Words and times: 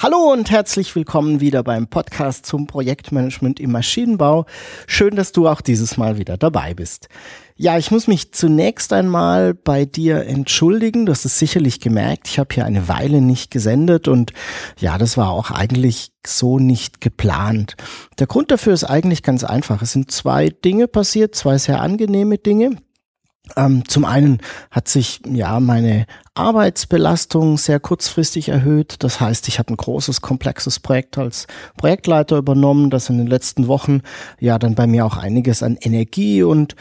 Hallo 0.00 0.32
und 0.32 0.48
herzlich 0.48 0.94
willkommen 0.94 1.40
wieder 1.40 1.64
beim 1.64 1.88
Podcast 1.88 2.46
zum 2.46 2.68
Projektmanagement 2.68 3.58
im 3.58 3.72
Maschinenbau. 3.72 4.46
Schön, 4.86 5.16
dass 5.16 5.32
du 5.32 5.48
auch 5.48 5.60
dieses 5.60 5.96
Mal 5.96 6.18
wieder 6.18 6.36
dabei 6.36 6.72
bist. 6.72 7.08
Ja, 7.56 7.78
ich 7.78 7.90
muss 7.90 8.06
mich 8.06 8.32
zunächst 8.32 8.92
einmal 8.92 9.54
bei 9.54 9.86
dir 9.86 10.24
entschuldigen. 10.24 11.04
Du 11.04 11.10
hast 11.10 11.24
es 11.24 11.40
sicherlich 11.40 11.80
gemerkt. 11.80 12.28
Ich 12.28 12.38
habe 12.38 12.54
hier 12.54 12.64
eine 12.64 12.86
Weile 12.86 13.20
nicht 13.20 13.50
gesendet 13.50 14.06
und 14.06 14.32
ja, 14.78 14.98
das 14.98 15.16
war 15.16 15.30
auch 15.32 15.50
eigentlich 15.50 16.12
so 16.24 16.60
nicht 16.60 17.00
geplant. 17.00 17.74
Der 18.20 18.28
Grund 18.28 18.52
dafür 18.52 18.74
ist 18.74 18.84
eigentlich 18.84 19.24
ganz 19.24 19.42
einfach. 19.42 19.82
Es 19.82 19.90
sind 19.90 20.12
zwei 20.12 20.48
Dinge 20.48 20.86
passiert, 20.86 21.34
zwei 21.34 21.58
sehr 21.58 21.80
angenehme 21.80 22.38
Dinge. 22.38 22.76
Ähm, 23.56 23.88
zum 23.88 24.04
einen 24.04 24.38
hat 24.70 24.88
sich 24.88 25.20
ja 25.28 25.60
meine 25.60 26.06
Arbeitsbelastung 26.34 27.58
sehr 27.58 27.80
kurzfristig 27.80 28.48
erhöht. 28.48 28.96
Das 29.02 29.20
heißt, 29.20 29.48
ich 29.48 29.58
habe 29.58 29.72
ein 29.72 29.76
großes, 29.76 30.20
komplexes 30.20 30.78
Projekt 30.80 31.18
als 31.18 31.46
Projektleiter 31.76 32.36
übernommen, 32.36 32.90
das 32.90 33.10
in 33.10 33.18
den 33.18 33.26
letzten 33.26 33.66
Wochen 33.66 34.02
ja 34.38 34.58
dann 34.58 34.74
bei 34.74 34.86
mir 34.86 35.04
auch 35.04 35.16
einiges 35.16 35.62
an 35.62 35.76
Energie 35.80 36.42
und 36.42 36.76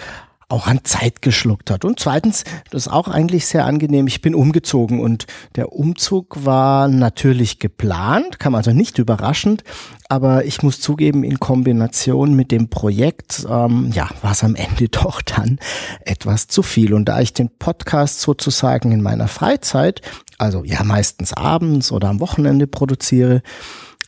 auch 0.50 0.68
an 0.68 0.80
Zeit 0.84 1.22
geschluckt 1.22 1.70
hat. 1.70 1.84
Und 1.84 2.00
zweitens, 2.00 2.46
das 2.72 2.88
ist 2.88 2.92
auch 2.92 3.10
eigentlich 3.10 3.46
sehr 3.46 3.66
angenehm, 3.66 4.08
ich 4.08 4.22
bin 4.22 4.34
umgezogen 4.34 5.02
und 5.02 5.28
der 5.56 5.74
Umzug 5.74 6.46
war 6.46 6.88
natürlich 6.88 7.60
geplant, 7.60 8.40
kam 8.40 8.56
also 8.56 8.72
nicht 8.72 8.98
überraschend, 8.98 9.64
aber 10.08 10.46
ich 10.46 10.64
muss 10.64 10.80
zugeben, 10.80 11.26
in 11.26 11.40
Kombination 11.40 12.34
mit 12.34 12.52
dem 12.52 12.70
Projekt, 12.70 13.46
ähm, 13.50 13.92
ja, 13.94 14.10
war 14.22 14.32
es 14.32 14.44
am 14.44 14.56
Ende 14.56 14.88
doch 14.90 15.22
dann 15.22 15.60
etwas 16.06 16.48
zu 16.48 16.64
viel. 16.64 16.94
Und 16.94 17.06
da 17.06 17.20
ich 17.20 17.34
den 17.34 17.50
Podcast 17.50 18.22
sozusagen 18.22 18.94
in 18.94 19.02
meiner 19.02 19.28
Freizeit, 19.28 20.02
also 20.38 20.64
ja 20.64 20.84
meistens 20.84 21.34
abends 21.34 21.92
oder 21.92 22.08
am 22.08 22.22
Wochenende 22.22 22.68
produziere, 22.68 23.42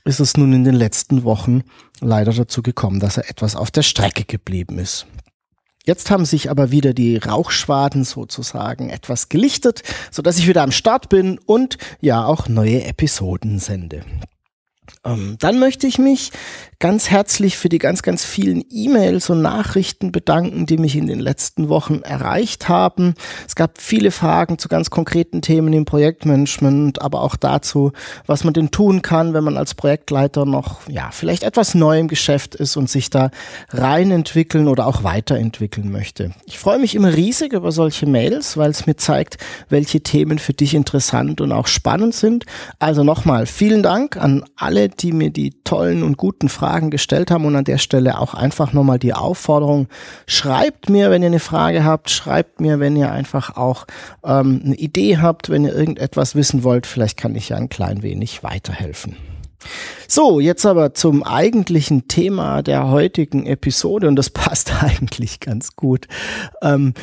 ist 0.05 0.21
es 0.21 0.37
nun 0.37 0.53
in 0.53 0.63
den 0.63 0.75
letzten 0.75 1.23
Wochen 1.23 1.63
leider 1.99 2.31
dazu 2.31 2.61
gekommen, 2.61 3.01
dass 3.01 3.17
er 3.17 3.29
etwas 3.29 3.57
auf 3.57 3.71
der 3.71 3.83
Strecke 3.83 4.23
geblieben 4.23 4.79
ist. 4.79 5.05
Jetzt 5.85 6.11
haben 6.11 6.25
sich 6.25 6.49
aber 6.49 6.71
wieder 6.71 6.93
die 6.93 7.17
Rauchschwaden 7.17 8.03
sozusagen 8.03 8.89
etwas 8.89 9.29
gelichtet, 9.29 9.83
so 10.11 10.21
dass 10.21 10.37
ich 10.37 10.47
wieder 10.47 10.61
am 10.61 10.71
Start 10.71 11.09
bin 11.09 11.39
und 11.45 11.77
ja 12.01 12.25
auch 12.25 12.47
neue 12.47 12.83
Episoden 12.83 13.59
sende. 13.59 14.03
Ähm, 15.05 15.37
dann 15.39 15.59
möchte 15.59 15.87
ich 15.87 15.97
mich 15.97 16.31
ganz 16.79 17.09
herzlich 17.09 17.57
für 17.57 17.67
die 17.67 17.77
ganz, 17.77 18.03
ganz 18.03 18.23
vielen 18.23 18.63
E-Mails 18.69 19.29
und 19.29 19.41
Nachrichten 19.41 20.13
bedanken, 20.13 20.65
die 20.65 20.77
mich 20.77 20.95
in 20.95 21.07
den 21.07 21.19
letzten 21.19 21.67
Wochen 21.67 22.01
erreicht 22.03 22.69
haben. 22.69 23.15
Es 23.45 23.55
gab 23.55 23.81
viele 23.81 24.11
Fragen 24.11 24.57
zu 24.57 24.69
ganz 24.69 24.89
konkreten 24.89 25.41
Themen 25.41 25.73
im 25.73 25.83
Projektmanagement, 25.83 27.01
aber 27.01 27.21
auch 27.21 27.35
dazu, 27.35 27.91
was 28.25 28.45
man 28.45 28.53
denn 28.53 28.71
tun 28.71 29.01
kann, 29.01 29.33
wenn 29.33 29.43
man 29.43 29.57
als 29.57 29.75
Projektleiter 29.75 30.45
noch, 30.45 30.87
ja, 30.87 31.09
vielleicht 31.11 31.43
etwas 31.43 31.75
neu 31.75 31.99
im 31.99 32.07
Geschäft 32.07 32.55
ist 32.55 32.77
und 32.77 32.89
sich 32.89 33.09
da 33.09 33.29
rein 33.71 34.11
entwickeln 34.11 34.69
oder 34.69 34.87
auch 34.87 35.03
weiterentwickeln 35.03 35.91
möchte. 35.91 36.31
Ich 36.45 36.59
freue 36.59 36.79
mich 36.79 36.95
immer 36.95 37.13
riesig 37.13 37.51
über 37.51 37.73
solche 37.73 38.05
Mails, 38.05 38.55
weil 38.55 38.71
es 38.71 38.87
mir 38.87 38.95
zeigt, 38.95 39.37
welche 39.67 39.99
Themen 39.99 40.39
für 40.39 40.53
dich 40.53 40.73
interessant 40.73 41.41
und 41.41 41.51
auch 41.51 41.67
spannend 41.67 42.15
sind. 42.15 42.45
Also 42.79 43.03
nochmal 43.03 43.47
vielen 43.47 43.83
Dank 43.83 44.15
an 44.15 44.45
alle, 44.55 44.78
die 44.87 45.11
mir 45.11 45.29
die 45.29 45.51
tollen 45.63 46.03
und 46.03 46.17
guten 46.17 46.47
Fragen 46.47 46.69
Fragen 46.69 46.91
gestellt 46.91 47.31
haben 47.31 47.45
und 47.45 47.55
an 47.55 47.63
der 47.63 47.77
Stelle 47.77 48.19
auch 48.19 48.33
einfach 48.33 48.73
nochmal 48.73 48.99
die 48.99 49.13
Aufforderung, 49.13 49.87
schreibt 50.27 50.89
mir, 50.89 51.09
wenn 51.09 51.23
ihr 51.23 51.27
eine 51.27 51.39
Frage 51.39 51.83
habt, 51.83 52.09
schreibt 52.09 52.61
mir, 52.61 52.79
wenn 52.79 52.95
ihr 52.95 53.11
einfach 53.11 53.57
auch 53.57 53.87
ähm, 54.23 54.61
eine 54.63 54.75
Idee 54.75 55.17
habt, 55.17 55.49
wenn 55.49 55.65
ihr 55.65 55.73
irgendetwas 55.73 56.35
wissen 56.35 56.63
wollt, 56.63 56.85
vielleicht 56.85 57.17
kann 57.17 57.35
ich 57.35 57.49
ja 57.49 57.57
ein 57.57 57.69
klein 57.69 58.03
wenig 58.03 58.43
weiterhelfen. 58.43 59.15
So, 60.07 60.39
jetzt 60.39 60.65
aber 60.65 60.93
zum 60.93 61.23
eigentlichen 61.23 62.07
Thema 62.07 62.63
der 62.63 62.87
heutigen 62.87 63.45
Episode 63.45 64.07
und 64.07 64.15
das 64.15 64.29
passt 64.31 64.83
eigentlich 64.83 65.39
ganz 65.39 65.75
gut 65.75 66.07
ähm, 66.61 66.93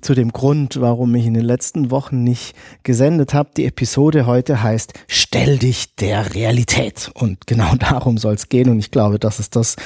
zu 0.00 0.14
dem 0.14 0.32
Grund, 0.32 0.80
warum 0.80 1.14
ich 1.14 1.26
in 1.26 1.34
den 1.34 1.44
letzten 1.44 1.90
Wochen 1.90 2.24
nicht 2.24 2.56
gesendet 2.82 3.34
habe. 3.34 3.50
Die 3.56 3.66
Episode 3.66 4.26
heute 4.26 4.62
heißt 4.62 4.92
Stell 5.06 5.58
dich 5.58 5.94
der 5.96 6.34
Realität. 6.34 7.10
Und 7.14 7.46
genau 7.46 7.74
darum 7.78 8.18
soll 8.18 8.34
es 8.34 8.48
gehen. 8.48 8.70
Und 8.70 8.78
ich 8.78 8.90
glaube, 8.90 9.18
das 9.18 9.38
ist 9.38 9.54
das, 9.54 9.76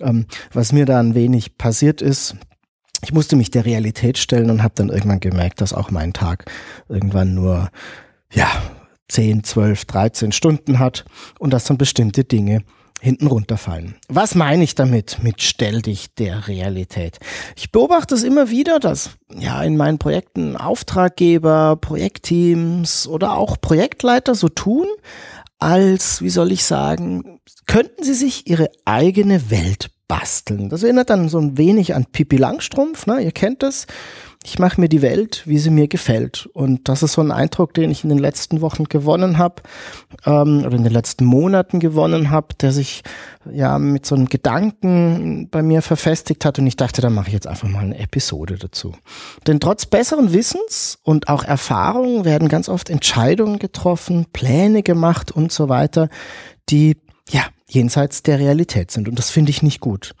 ähm, 0.00 0.26
was 0.52 0.72
mir 0.72 0.86
da 0.86 1.00
ein 1.00 1.14
wenig 1.14 1.58
passiert 1.58 2.00
ist. 2.00 2.36
Ich 3.02 3.12
musste 3.12 3.36
mich 3.36 3.50
der 3.50 3.66
Realität 3.66 4.16
stellen 4.16 4.50
und 4.50 4.62
habe 4.62 4.74
dann 4.76 4.88
irgendwann 4.88 5.20
gemerkt, 5.20 5.60
dass 5.60 5.74
auch 5.74 5.90
mein 5.90 6.12
Tag 6.12 6.50
irgendwann 6.88 7.34
nur 7.34 7.70
ja 8.32 8.48
10, 9.08 9.44
12, 9.44 9.84
13 9.84 10.32
Stunden 10.32 10.78
hat 10.78 11.04
und 11.38 11.52
dass 11.52 11.64
dann 11.64 11.78
bestimmte 11.78 12.24
Dinge 12.24 12.62
hinten 13.00 13.26
runterfallen. 13.26 13.96
Was 14.08 14.34
meine 14.34 14.64
ich 14.64 14.74
damit 14.74 15.18
mit 15.22 15.42
stell 15.42 15.82
dich 15.82 16.14
der 16.14 16.48
Realität? 16.48 17.18
Ich 17.54 17.70
beobachte 17.70 18.14
es 18.14 18.22
immer 18.22 18.50
wieder, 18.50 18.80
dass 18.80 19.10
ja 19.28 19.62
in 19.62 19.76
meinen 19.76 19.98
Projekten 19.98 20.56
Auftraggeber, 20.56 21.76
Projektteams 21.76 23.06
oder 23.06 23.36
auch 23.36 23.60
Projektleiter 23.60 24.34
so 24.34 24.48
tun, 24.48 24.86
als, 25.58 26.22
wie 26.22 26.30
soll 26.30 26.52
ich 26.52 26.64
sagen, 26.64 27.40
könnten 27.66 28.02
sie 28.04 28.14
sich 28.14 28.46
ihre 28.48 28.70
eigene 28.84 29.50
Welt 29.50 29.90
basteln. 30.08 30.68
Das 30.68 30.82
erinnert 30.82 31.10
dann 31.10 31.28
so 31.28 31.38
ein 31.38 31.58
wenig 31.58 31.94
an 31.94 32.06
Pippi 32.06 32.36
Langstrumpf, 32.36 33.06
ne? 33.06 33.20
Ihr 33.20 33.32
kennt 33.32 33.62
das 33.62 33.86
ich 34.46 34.60
mache 34.60 34.80
mir 34.80 34.88
die 34.88 35.02
Welt, 35.02 35.42
wie 35.44 35.58
sie 35.58 35.70
mir 35.70 35.88
gefällt. 35.88 36.48
Und 36.52 36.88
das 36.88 37.02
ist 37.02 37.14
so 37.14 37.20
ein 37.20 37.32
Eindruck, 37.32 37.74
den 37.74 37.90
ich 37.90 38.04
in 38.04 38.10
den 38.10 38.18
letzten 38.18 38.60
Wochen 38.60 38.84
gewonnen 38.84 39.38
habe 39.38 39.56
ähm, 40.24 40.62
oder 40.64 40.76
in 40.76 40.84
den 40.84 40.92
letzten 40.92 41.24
Monaten 41.24 41.80
gewonnen 41.80 42.30
habe, 42.30 42.54
der 42.54 42.70
sich 42.70 43.02
ja 43.50 43.80
mit 43.80 44.06
so 44.06 44.14
einem 44.14 44.26
Gedanken 44.26 45.48
bei 45.50 45.62
mir 45.62 45.82
verfestigt 45.82 46.44
hat. 46.44 46.60
Und 46.60 46.66
ich 46.68 46.76
dachte, 46.76 47.02
da 47.02 47.10
mache 47.10 47.26
ich 47.26 47.32
jetzt 47.32 47.48
einfach 47.48 47.66
mal 47.66 47.80
eine 47.80 47.98
Episode 47.98 48.54
dazu. 48.56 48.94
Denn 49.48 49.58
trotz 49.58 49.84
besseren 49.84 50.32
Wissens 50.32 51.00
und 51.02 51.28
auch 51.28 51.42
Erfahrungen 51.42 52.24
werden 52.24 52.48
ganz 52.48 52.68
oft 52.68 52.88
Entscheidungen 52.88 53.58
getroffen, 53.58 54.26
Pläne 54.32 54.84
gemacht 54.84 55.32
und 55.32 55.50
so 55.50 55.68
weiter, 55.68 56.08
die 56.68 56.96
ja 57.30 57.42
jenseits 57.68 58.22
der 58.22 58.38
Realität 58.38 58.92
sind. 58.92 59.08
Und 59.08 59.18
das 59.18 59.28
finde 59.28 59.50
ich 59.50 59.64
nicht 59.64 59.80
gut 59.80 60.14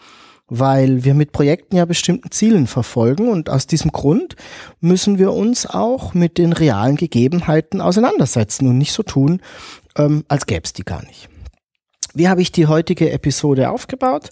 weil 0.48 1.04
wir 1.04 1.14
mit 1.14 1.32
Projekten 1.32 1.76
ja 1.76 1.84
bestimmten 1.84 2.30
Zielen 2.30 2.66
verfolgen 2.66 3.28
und 3.28 3.50
aus 3.50 3.66
diesem 3.66 3.92
Grund 3.92 4.36
müssen 4.80 5.18
wir 5.18 5.32
uns 5.32 5.66
auch 5.66 6.14
mit 6.14 6.38
den 6.38 6.52
realen 6.52 6.96
Gegebenheiten 6.96 7.80
auseinandersetzen 7.80 8.68
und 8.68 8.78
nicht 8.78 8.92
so 8.92 9.02
tun, 9.02 9.40
ähm, 9.96 10.24
als 10.28 10.46
gäbe 10.46 10.62
es 10.64 10.72
die 10.72 10.84
gar 10.84 11.04
nicht. 11.04 11.28
Wie 12.14 12.28
habe 12.28 12.40
ich 12.40 12.50
die 12.50 12.66
heutige 12.66 13.10
Episode 13.10 13.70
aufgebaut? 13.70 14.30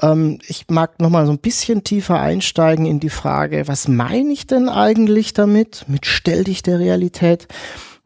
Ähm, 0.00 0.38
ich 0.46 0.66
mag 0.70 1.00
nochmal 1.00 1.26
so 1.26 1.32
ein 1.32 1.38
bisschen 1.38 1.84
tiefer 1.84 2.18
einsteigen 2.18 2.86
in 2.86 2.98
die 2.98 3.10
Frage, 3.10 3.68
was 3.68 3.88
meine 3.88 4.32
ich 4.32 4.46
denn 4.46 4.70
eigentlich 4.70 5.34
damit, 5.34 5.84
mit 5.86 6.06
Stell 6.06 6.44
dich 6.44 6.62
der 6.62 6.78
Realität? 6.78 7.46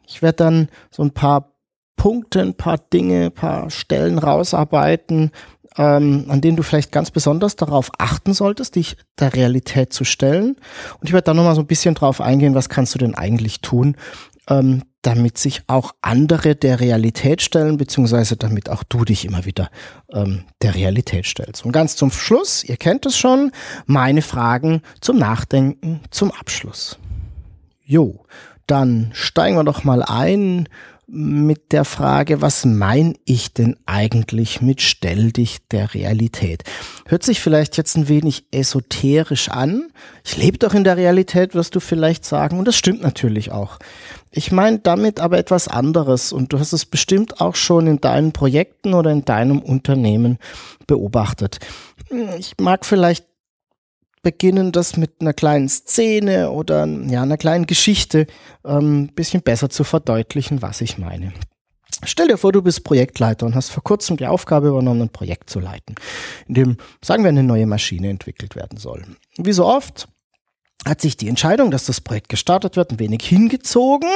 Ich 0.09 0.21
werde 0.21 0.37
dann 0.37 0.69
so 0.91 1.05
ein 1.05 1.13
paar 1.13 1.53
Punkte, 1.95 2.41
ein 2.41 2.55
paar 2.55 2.79
Dinge, 2.79 3.27
ein 3.27 3.33
paar 3.33 3.71
Stellen 3.71 4.19
rausarbeiten, 4.19 5.31
ähm, 5.77 6.27
an 6.29 6.41
denen 6.41 6.57
du 6.57 6.63
vielleicht 6.63 6.93
ganz 6.93 7.11
besonders 7.11 7.57
darauf 7.57 7.91
achten 7.99 8.35
solltest, 8.35 8.77
dich 8.77 8.97
der 9.19 9.35
Realität 9.35 9.93
zu 9.93 10.05
stellen. 10.05 10.57
Und 11.01 11.07
ich 11.07 11.13
werde 11.13 11.27
da 11.27 11.35
nochmal 11.35 11.55
so 11.55 11.61
ein 11.61 11.67
bisschen 11.67 11.95
drauf 11.95 12.21
eingehen, 12.21 12.55
was 12.55 12.69
kannst 12.69 12.95
du 12.95 12.99
denn 12.99 13.15
eigentlich 13.15 13.61
tun, 13.61 13.97
ähm, 14.49 14.83
damit 15.03 15.39
sich 15.39 15.63
auch 15.67 15.93
andere 16.03 16.55
der 16.57 16.81
Realität 16.81 17.41
stellen, 17.41 17.79
beziehungsweise 17.79 18.37
damit 18.37 18.69
auch 18.69 18.83
du 18.83 19.05
dich 19.05 19.25
immer 19.25 19.45
wieder 19.47 19.71
ähm, 20.13 20.45
der 20.61 20.75
Realität 20.75 21.25
stellst. 21.27 21.65
Und 21.65 21.73
ganz 21.73 21.97
zum 21.97 22.11
Schluss, 22.11 22.65
ihr 22.65 22.77
kennt 22.77 23.07
es 23.07 23.17
schon, 23.17 23.53
meine 23.87 24.23
Fragen 24.23 24.83
zum 25.01 25.17
Nachdenken 25.19 26.01
zum 26.11 26.33
Abschluss. 26.33 26.99
Jo, 27.83 28.27
dann 28.67 29.11
steigen 29.15 29.57
wir 29.57 29.65
doch 29.65 29.85
mal 29.85 30.03
ein 30.03 30.69
mit 31.13 31.73
der 31.73 31.85
Frage, 31.85 32.41
was 32.41 32.65
mein 32.65 33.15
ich 33.25 33.53
denn 33.53 33.77
eigentlich 33.85 34.61
mit 34.61 34.81
stell 34.81 35.33
dich 35.33 35.59
der 35.71 35.93
Realität? 35.93 36.63
Hört 37.07 37.25
sich 37.25 37.41
vielleicht 37.41 37.77
jetzt 37.77 37.97
ein 37.97 38.09
wenig 38.09 38.45
esoterisch 38.53 39.49
an. 39.49 39.91
Ich 40.25 40.37
lebe 40.37 40.59
doch 40.59 40.73
in 40.73 40.85
der 40.85 40.97
Realität, 40.97 41.55
wirst 41.55 41.75
du 41.75 41.81
vielleicht 41.81 42.25
sagen, 42.25 42.59
und 42.59 42.69
das 42.69 42.77
stimmt 42.77 43.03
natürlich 43.03 43.51
auch. 43.51 43.79
Ich 44.31 44.53
meine 44.53 44.79
damit 44.79 45.19
aber 45.19 45.39
etwas 45.39 45.67
anderes 45.67 46.33
und 46.33 46.53
du 46.53 46.61
hast 46.61 46.73
es 46.73 46.87
bestimmt 46.87 47.41
auch 47.41 47.57
schon 47.57 47.89
in 47.89 48.01
deinen 48.01 48.33
Projekten 48.33 48.95
oder 48.95 49.11
in 49.11 49.25
deinem 49.25 49.59
Unternehmen 49.59 50.39
beobachtet. 50.87 51.59
Ich 52.39 52.55
mag 52.59 52.87
vielleicht 52.87 53.25
beginnen, 54.23 54.73
das 54.73 54.97
mit 54.97 55.21
einer 55.21 55.33
kleinen 55.33 55.69
Szene 55.69 56.51
oder 56.51 56.87
ja, 56.87 57.23
einer 57.23 57.39
kleinen 57.39 57.67
Geschichte 57.67 58.27
ähm, 58.65 59.09
bisschen 59.15 59.43
besser 59.43 59.71
zu 59.71 59.85
verdeutlichen, 59.85 60.63
was 60.63 60.81
ich 60.81 60.99
meine. 60.99 61.33
Stell 62.05 62.29
dir 62.29 62.39
vor, 62.39 62.53
du 62.53 62.63
bist 62.63 62.85
Projektleiter 62.85 63.45
und 63.47 63.55
hast 63.55 63.71
vor 63.71 63.83
kurzem 63.83 64.17
die 64.17 64.27
Aufgabe 64.27 64.69
übernommen, 64.69 65.03
ein 65.03 65.09
Projekt 65.11 65.51
zu 65.51 65.61
leiten, 65.61 65.97
in 66.49 66.55
dem, 66.55 66.77
sagen 67.03 67.25
wir, 67.25 67.29
eine 67.29 67.43
neue 67.43 67.67
Maschine 67.67 68.09
entwickelt 68.09 68.57
werden 68.57 68.79
soll. 68.79 69.05
Wie 69.37 69.53
so 69.53 69.67
oft 69.67 70.09
hat 70.87 71.03
sich 71.03 71.19
die 71.19 71.29
Entscheidung, 71.29 71.71
dass 71.71 71.85
das 71.85 72.01
Projekt 72.01 72.31
gestartet 72.31 72.77
wird, 72.77 72.93
ein 72.93 72.99
wenig 72.99 73.23
hingezogen. 73.23 74.09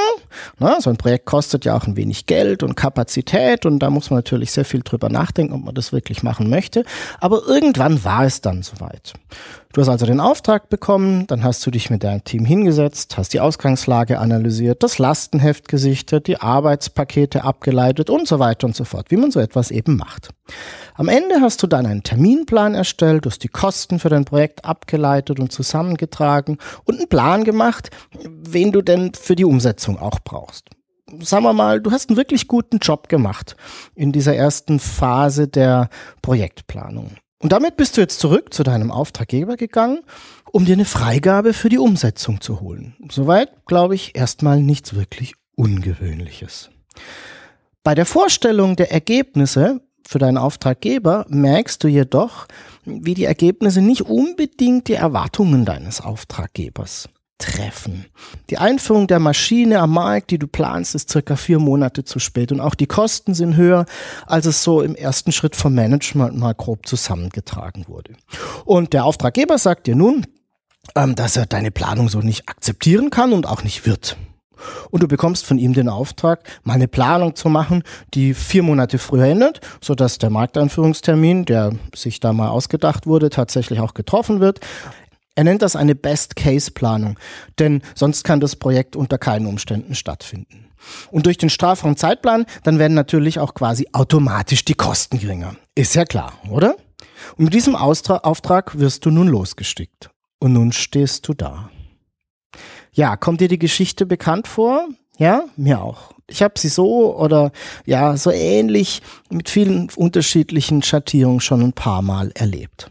Na, 0.59 0.81
so 0.81 0.89
ein 0.89 0.97
Projekt 0.97 1.27
kostet 1.27 1.67
ja 1.67 1.77
auch 1.77 1.87
ein 1.87 1.97
wenig 1.97 2.25
Geld 2.25 2.63
und 2.63 2.75
Kapazität 2.75 3.67
und 3.67 3.81
da 3.81 3.91
muss 3.91 4.09
man 4.09 4.19
natürlich 4.19 4.51
sehr 4.51 4.65
viel 4.65 4.81
drüber 4.81 5.11
nachdenken, 5.11 5.53
ob 5.53 5.65
man 5.65 5.75
das 5.75 5.93
wirklich 5.93 6.23
machen 6.23 6.49
möchte. 6.49 6.85
Aber 7.21 7.43
irgendwann 7.47 8.03
war 8.03 8.25
es 8.25 8.41
dann 8.41 8.63
soweit. 8.63 9.13
Du 9.75 9.81
hast 9.81 9.89
also 9.89 10.07
den 10.07 10.21
Auftrag 10.21 10.69
bekommen, 10.69 11.27
dann 11.27 11.43
hast 11.43 11.67
du 11.67 11.73
dich 11.73 11.91
mit 11.91 12.05
deinem 12.05 12.23
Team 12.23 12.45
hingesetzt, 12.45 13.19
hast 13.19 13.35
die 13.35 13.41
Ausgangslage 13.41 14.21
analysiert, 14.21 14.85
das 14.85 14.99
Lastenheft 14.99 15.67
gesichtet, 15.67 16.29
die 16.29 16.41
Arbeitspakete 16.41 17.43
abgeleitet 17.43 18.09
und 18.09 18.29
so 18.29 18.39
weiter 18.39 18.69
und 18.69 18.77
so 18.77 18.85
fort, 18.85 19.11
wie 19.11 19.17
man 19.17 19.33
so 19.33 19.41
etwas 19.41 19.73
eben 19.73 19.97
macht. 19.97 20.29
Am 20.95 21.09
Ende 21.09 21.41
hast 21.41 21.61
du 21.61 21.67
dann 21.67 21.87
einen 21.87 22.05
Terminplan 22.05 22.77
erstellt, 22.77 23.25
du 23.25 23.31
hast 23.31 23.43
die 23.43 23.49
Kosten 23.49 23.99
für 23.99 24.11
dein 24.11 24.25
Projekt 24.25 24.65
abgeleitet 24.65 25.41
und 25.41 25.51
zusammengetragen 25.51 26.59
und 26.85 26.99
einen 26.99 27.09
Plan 27.09 27.43
gemacht, 27.43 27.91
wen 28.23 28.71
du 28.71 28.81
denn 28.81 29.13
für 29.13 29.35
die 29.35 29.45
Umsetzung 29.45 29.99
auch 29.99 30.21
brauchst 30.23 30.71
sagen 31.21 31.45
wir 31.45 31.53
mal, 31.53 31.81
du 31.81 31.93
hast 31.93 32.09
einen 32.09 32.17
wirklich 32.17 32.49
guten 32.49 32.79
Job 32.79 33.09
gemacht 33.09 33.57
in 33.95 34.11
dieser 34.11 34.35
ersten 34.35 34.81
Phase 34.81 35.47
der 35.47 35.89
Projektplanung. 36.23 37.13
Und 37.45 37.53
damit 37.53 37.77
bist 37.77 37.95
du 37.95 38.01
jetzt 38.01 38.21
zurück 38.21 38.55
zu 38.55 38.63
deinem 38.63 38.91
Auftraggeber 38.91 39.59
gegangen, 39.59 40.01
um 40.51 40.65
dir 40.65 40.73
eine 40.73 40.87
Freigabe 40.87 41.53
für 41.53 41.69
die 41.69 41.77
Umsetzung 41.77 42.41
zu 42.41 42.63
holen. 42.63 42.97
Soweit, 43.11 43.67
glaube 43.67 43.95
ich, 43.95 44.17
erstmal 44.17 44.63
nichts 44.63 44.95
wirklich 44.95 45.35
Ungewöhnliches. 45.55 46.71
Bei 47.83 47.95
der 47.95 48.07
Vorstellung 48.07 48.77
der 48.77 48.93
Ergebnisse 48.93 49.83
für 50.09 50.19
deinen 50.19 50.39
Auftraggeber 50.39 51.27
merkst 51.29 51.85
du 51.85 51.89
jedoch, 51.89 52.47
wie 52.87 53.13
die 53.13 53.25
Ergebnisse 53.25 53.83
nicht 53.83 54.01
unbedingt 54.01 54.89
die 54.89 54.95
Erwartungen 54.95 55.67
deines 55.67 56.01
Auftraggebers 56.01 57.11
treffen. 57.39 58.07
Die 58.51 58.59
Einführung 58.59 59.07
der 59.07 59.19
Maschine 59.19 59.81
am 59.81 59.93
Markt, 59.93 60.31
die 60.31 60.39
du 60.39 60.47
planst, 60.47 60.95
ist 60.95 61.11
circa 61.11 61.37
vier 61.37 61.59
Monate 61.59 62.05
zu 62.05 62.19
spät 62.19 62.53
und 62.53 62.61
auch 62.61 62.75
die 62.75 62.87
Kosten 62.87 63.35
sind 63.35 63.57
höher, 63.57 63.87
als 64.27 64.47
es 64.47 64.63
so 64.63 64.81
im 64.83 64.95
ersten 64.95 65.33
Schritt 65.33 65.57
vom 65.57 65.75
Management 65.75 66.37
mal 66.39 66.55
grob 66.55 66.87
zusammengetragen 66.87 67.87
wurde. 67.89 68.13
Und 68.65 68.93
der 68.93 69.05
Auftraggeber 69.05 69.59
sagt 69.59 69.87
dir 69.87 69.97
nun, 69.97 70.27
ähm, 70.95 71.15
dass 71.15 71.37
er 71.37 71.47
deine 71.47 71.71
Planung 71.71 72.09
so 72.09 72.21
nicht 72.21 72.49
akzeptieren 72.49 73.11
kann 73.11 73.33
und 73.33 73.47
auch 73.47 73.65
nicht 73.65 73.87
wird. 73.87 74.17
Und 74.91 75.03
du 75.03 75.09
bekommst 75.09 75.45
von 75.45 75.59
ihm 75.59 75.73
den 75.75 75.89
Auftrag, 75.89 76.41
mal 76.63 76.75
eine 76.75 76.89
Planung 76.89 77.35
zu 77.35 77.49
machen, 77.49 77.83
die 78.15 78.35
vier 78.35 78.63
Monate 78.63 78.99
früher 78.99 79.25
endet, 79.25 79.61
sodass 79.81 80.19
der 80.19 80.31
Markteinführungstermin, 80.31 81.45
der 81.45 81.73
sich 81.95 82.21
da 82.21 82.33
mal 82.33 82.49
ausgedacht 82.49 83.07
wurde, 83.07 83.31
tatsächlich 83.31 83.81
auch 83.81 83.95
getroffen 83.95 84.41
wird. 84.41 84.61
Er 85.37 85.45
nennt 85.45 85.63
das 85.63 85.75
eine 85.75 85.95
Best-Case-Planung, 85.95 87.19
denn 87.59 87.83
sonst 87.95 88.23
kann 88.23 88.41
das 88.41 88.55
Projekt 88.55 88.95
unter 88.95 89.19
keinen 89.19 89.47
Umständen 89.47 89.95
stattfinden. 89.95 90.67
Und 91.11 91.27
durch 91.27 91.39
den 91.39 91.51
strafraum 91.51 91.97
Zeitplan, 91.97 92.47
dann 92.63 92.79
werden 92.79 92.95
natürlich 92.95 93.39
auch 93.39 93.55
quasi 93.55 93.89
automatisch 93.93 94.65
die 94.65 94.75
Kosten 94.75 95.19
geringer. 95.19 95.57
Ist 95.75 95.95
ja 95.95 96.05
klar, 96.05 96.35
oder? 96.51 96.77
Und 97.37 97.45
mit 97.45 97.55
diesem 97.55 97.75
Austra 97.75 98.19
Auftrag 98.19 98.79
wirst 98.79 99.05
du 99.07 99.11
nun 99.11 99.29
losgestickt. 99.29 100.11
Und 100.39 100.53
nun 100.53 100.73
stehst 100.73 101.27
du 101.27 101.35
da. 101.35 101.71
Ja, 102.93 103.17
kommt 103.17 103.41
dir 103.41 103.49
die 103.49 103.59
Geschichte 103.59 104.07
bekannt 104.07 104.47
vor? 104.47 104.87
Ja, 105.17 105.45
mir 105.57 105.83
auch. 105.83 106.13
Ich 106.29 106.43
habe 106.43 106.59
sie 106.59 106.69
so 106.69 107.17
oder 107.17 107.51
ja, 107.87 108.17
so 108.17 108.31
ähnlich 108.31 109.03
mit 109.31 109.49
vielen 109.49 109.89
unterschiedlichen 109.97 110.83
Schattierungen 110.83 111.41
schon 111.41 111.63
ein 111.63 111.73
paar 111.73 112.03
Mal 112.03 112.31
erlebt. 112.35 112.91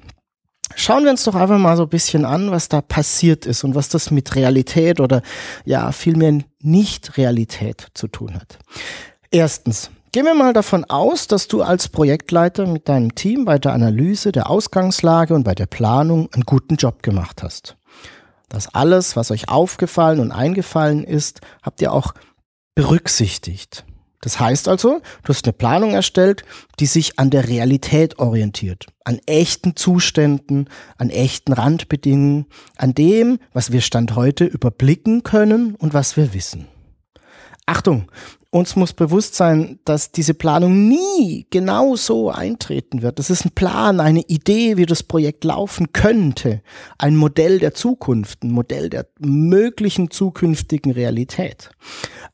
Schauen 0.76 1.04
wir 1.04 1.12
uns 1.12 1.24
doch 1.24 1.36
einfach 1.36 1.58
mal 1.58 1.78
so 1.78 1.84
ein 1.84 1.90
bisschen 1.90 2.26
an, 2.26 2.52
was 2.52 2.70
da 2.70 2.82
passiert 2.82 3.46
ist 3.46 3.64
und 3.64 3.76
was 3.76 3.90
das 3.90 4.12
mit 4.12 4.36
Realität 4.36 5.00
oder 5.00 5.22
ja, 5.66 5.92
vielmehr 5.92 6.40
Nicht-Realität 6.62 7.88
zu 7.94 8.08
tun 8.08 8.36
hat. 8.36 8.60
Erstens, 9.32 9.92
gehen 10.12 10.26
wir 10.26 10.36
mal 10.36 10.54
davon 10.54 10.86
aus, 10.86 11.28
dass 11.28 11.48
du 11.48 11.62
als 11.62 11.88
Projektleiter 11.90 12.68
mit 12.68 12.88
deinem 12.90 13.16
Team 13.16 13.46
bei 13.46 13.60
der 13.60 13.74
Analyse 13.74 14.32
der 14.32 14.50
Ausgangslage 14.50 15.34
und 15.34 15.44
bei 15.44 15.56
der 15.56 15.66
Planung 15.66 16.30
einen 16.34 16.44
guten 16.44 16.76
Job 16.76 17.04
gemacht 17.04 17.44
hast. 17.44 17.76
Das 18.50 18.74
alles, 18.74 19.16
was 19.16 19.32
euch 19.32 19.50
aufgefallen 19.50 20.20
und 20.20 20.32
eingefallen 20.32 21.04
ist, 21.04 21.42
habt 21.64 21.82
ihr 21.82 21.92
auch 21.92 22.14
berücksichtigt. 22.76 23.86
Das 24.24 24.40
heißt 24.40 24.70
also, 24.70 25.02
du 25.24 25.30
hast 25.34 25.46
eine 25.46 25.52
Planung 25.52 25.92
erstellt, 25.92 26.46
die 26.80 26.86
sich 26.86 27.20
an 27.20 27.30
der 27.30 27.50
Realität 27.50 28.20
orientiert, 28.20 28.86
an 29.04 29.20
echten 29.26 29.76
Zuständen, 29.76 30.70
an 30.98 31.10
echten 31.10 31.52
Randbedingungen, 31.52 32.46
an 32.78 32.94
dem, 32.94 33.40
was 33.52 33.74
wir 33.74 33.82
Stand 33.82 34.16
heute 34.16 34.46
überblicken 34.46 35.24
können 35.24 35.76
und 35.76 35.94
was 35.94 36.16
wir 36.16 36.34
wissen. 36.34 36.70
Achtung, 37.66 38.10
uns 38.54 38.76
muss 38.76 38.94
bewusst 38.94 39.34
sein, 39.34 39.80
dass 39.84 40.12
diese 40.12 40.36
Planung 40.36 40.88
nie 40.88 41.48
genau 41.50 41.96
so 41.96 42.30
eintreten 42.30 43.02
wird. 43.02 43.18
Das 43.18 43.32
ist 43.32 43.46
ein 43.46 43.52
Plan, 43.52 44.00
eine 44.00 44.22
Idee, 44.22 44.78
wie 44.78 44.86
das 44.86 45.02
Projekt 45.02 45.44
laufen 45.44 45.92
könnte, 45.92 46.62
ein 47.00 47.16
Modell 47.16 47.58
der 47.58 47.74
Zukunft, 47.74 48.44
ein 48.44 48.52
Modell 48.52 48.92
der 48.92 49.08
möglichen 49.20 50.12
zukünftigen 50.12 50.92
Realität. 50.92 51.72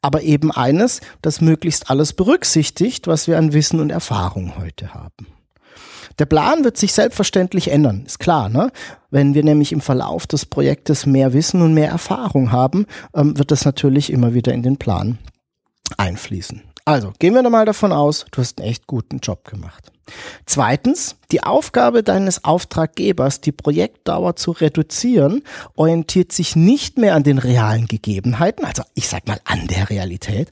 Aber 0.02 0.22
eben 0.22 0.52
eines, 0.52 1.00
das 1.22 1.40
möglichst 1.40 1.90
alles 1.90 2.12
berücksichtigt, 2.12 3.08
was 3.08 3.28
wir 3.28 3.38
an 3.38 3.54
Wissen 3.54 3.80
und 3.80 3.90
Erfahrung 3.90 4.58
heute 4.58 4.94
haben. 4.94 5.28
Der 6.20 6.26
Plan 6.26 6.66
wird 6.66 6.76
sich 6.76 6.92
selbstverständlich 6.92 7.72
ändern, 7.72 8.04
ist 8.06 8.20
klar. 8.20 8.50
Ne? 8.50 8.72
Wenn 9.10 9.36
wir 9.36 9.44
nämlich 9.46 9.72
im 9.72 9.80
Verlauf 9.80 10.28
des 10.28 10.46
Projektes 10.46 11.06
mehr 11.06 11.32
Wissen 11.32 11.62
und 11.62 11.74
mehr 11.74 11.90
Erfahrung 11.90 12.52
haben, 12.52 12.88
ähm, 13.16 13.38
wird 13.38 13.52
das 13.52 13.64
natürlich 13.64 14.12
immer 14.12 14.34
wieder 14.34 14.52
in 14.52 14.64
den 14.64 14.76
Plan 14.76 15.18
einfließen. 15.98 16.62
Also 16.86 17.14
gehen 17.20 17.36
wir 17.36 17.48
mal 17.50 17.66
davon 17.66 17.92
aus, 17.92 18.26
du 18.32 18.42
hast 18.42 18.60
einen 18.60 18.70
echt 18.70 18.88
guten 18.88 19.20
Job 19.20 19.46
gemacht. 19.46 19.92
Zweitens, 20.46 21.18
die 21.32 21.44
Aufgabe 21.44 22.02
deines 22.02 22.44
Auftraggebers, 22.44 23.42
die 23.42 23.52
Projektdauer 23.52 24.36
zu 24.36 24.52
reduzieren, 24.52 25.44
orientiert 25.76 26.32
sich 26.32 26.56
nicht 26.56 26.98
mehr 26.98 27.14
an 27.14 27.24
den 27.24 27.38
realen 27.38 27.86
Gegebenheiten, 27.86 28.66
also 28.66 28.84
ich 28.96 29.08
sag 29.08 29.28
mal 29.28 29.40
an 29.46 29.68
der 29.68 29.90
Realität, 29.90 30.50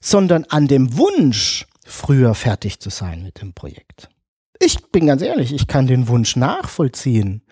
sondern 0.00 0.44
an 0.44 0.68
dem 0.68 0.96
Wunsch, 0.96 1.66
früher 1.84 2.34
fertig 2.34 2.78
zu 2.78 2.90
sein 2.90 3.22
mit 3.22 3.40
dem 3.40 3.52
Projekt. 3.52 4.08
Ich 4.60 4.78
bin 4.92 5.06
ganz 5.06 5.22
ehrlich, 5.22 5.52
ich 5.52 5.66
kann 5.66 5.86
den 5.86 6.08
Wunsch 6.08 6.36
nachvollziehen. 6.36 7.42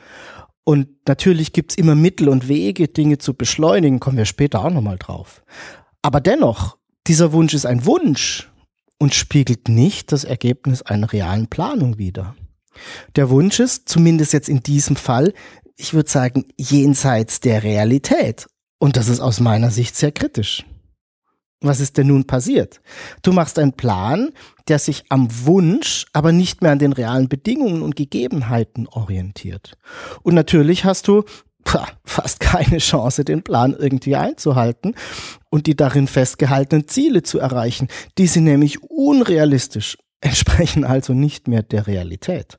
Und 0.65 0.89
natürlich 1.09 1.53
gibt's 1.53 1.75
immer 1.75 1.97
Mittel 1.97 2.29
und 2.29 2.47
Wege, 2.47 2.87
Dinge 2.87 3.19
zu 3.19 3.35
beschleunigen, 3.35 3.99
kommen 3.99 4.17
wir 4.17 4.27
später 4.27 4.65
auch 4.65 4.71
nochmal 4.71 4.97
drauf. 4.97 5.43
Aber 6.03 6.21
dennoch 6.21 6.77
dieser 7.07 7.33
Wunsch 7.33 7.55
ist 7.55 7.67
ein 7.67 7.85
Wunsch 7.85 8.51
und 8.99 9.15
spiegelt 9.15 9.69
nicht 9.69 10.13
das 10.13 10.25
Ergebnis 10.25 10.83
einer 10.83 11.13
realen 11.13 11.49
Planung 11.49 11.99
wider. 11.99 12.37
Der 13.17 13.31
Wunsch 13.31 13.61
ist, 13.61 13.89
zumindest 13.89 14.33
jetzt 14.33 14.49
in 14.49 14.63
diesem 14.63 14.97
Fall, 14.97 15.35
ich 15.77 15.95
würde 15.95 16.11
sagen, 16.11 16.47
jenseits 16.57 17.41
der 17.41 17.63
Realität. 17.63 18.47
Und 18.79 18.97
das 18.97 19.09
ist 19.09 19.21
aus 19.21 19.41
meiner 19.41 19.71
Sicht 19.71 19.97
sehr 19.97 20.13
kritisch. 20.13 20.65
Was 21.61 21.79
ist 21.79 21.97
denn 21.97 22.09
nun 22.09 22.27
passiert? 22.27 22.81
Du 23.23 23.33
machst 23.33 23.59
einen 23.59 23.73
Plan, 23.73 24.31
der 24.67 24.81
sich 24.81 25.05
am 25.09 25.29
Wunsch, 25.47 26.07
aber 26.13 26.33
nicht 26.33 26.61
mehr 26.61 26.73
an 26.73 26.81
den 26.81 26.93
realen 26.93 27.29
Bedingungen 27.29 27.83
und 27.83 27.95
Gegebenheiten 27.95 28.89
orientiert. 28.89 29.79
Und 30.23 30.35
natürlich 30.35 30.85
hast 30.85 31.07
du 31.07 31.23
fast 32.05 32.41
keine 32.41 32.79
Chance, 32.79 33.25
den 33.25 33.43
Plan 33.43 33.75
irgendwie 33.79 34.17
einzuhalten 34.17 34.95
und 35.51 35.67
die 35.67 35.77
darin 35.77 36.07
festgehaltenen 36.07 36.89
Ziele 36.89 37.23
zu 37.23 37.39
erreichen. 37.39 37.89
Die 38.19 38.27
sind 38.27 38.45
nämlich 38.45 38.83
unrealistisch, 38.83 39.99
entsprechen 40.21 40.85
also 40.85 41.13
nicht 41.13 41.49
mehr 41.49 41.63
der 41.63 41.87
Realität. 41.87 42.59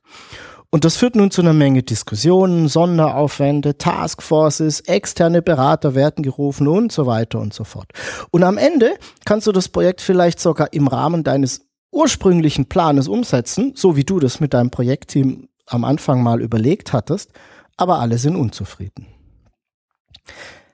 Und 0.74 0.86
das 0.86 0.96
führt 0.96 1.16
nun 1.16 1.30
zu 1.30 1.42
einer 1.42 1.54
Menge 1.54 1.84
Diskussionen, 1.84 2.68
Sonderaufwände, 2.68 3.78
Taskforces, 3.78 4.80
externe 4.80 5.44
Berater 5.44 5.94
werden 5.94 6.24
gerufen 6.24 6.68
und 6.68 6.92
so 6.92 7.06
weiter 7.06 7.40
und 7.40 7.54
so 7.54 7.64
fort. 7.64 7.92
Und 8.32 8.42
am 8.42 8.58
Ende 8.58 8.96
kannst 9.24 9.46
du 9.46 9.52
das 9.52 9.70
Projekt 9.70 10.02
vielleicht 10.02 10.40
sogar 10.40 10.74
im 10.74 10.88
Rahmen 10.88 11.24
deines 11.24 11.68
ursprünglichen 11.92 12.66
Planes 12.66 13.08
umsetzen, 13.08 13.74
so 13.76 13.96
wie 13.96 14.04
du 14.04 14.20
das 14.20 14.40
mit 14.40 14.56
deinem 14.56 14.72
Projektteam 14.72 15.48
am 15.68 15.84
Anfang 15.84 16.24
mal 16.24 16.42
überlegt 16.42 16.92
hattest, 16.92 17.32
aber 17.78 18.00
alle 18.00 18.18
sind 18.18 18.36
unzufrieden. 18.36 19.08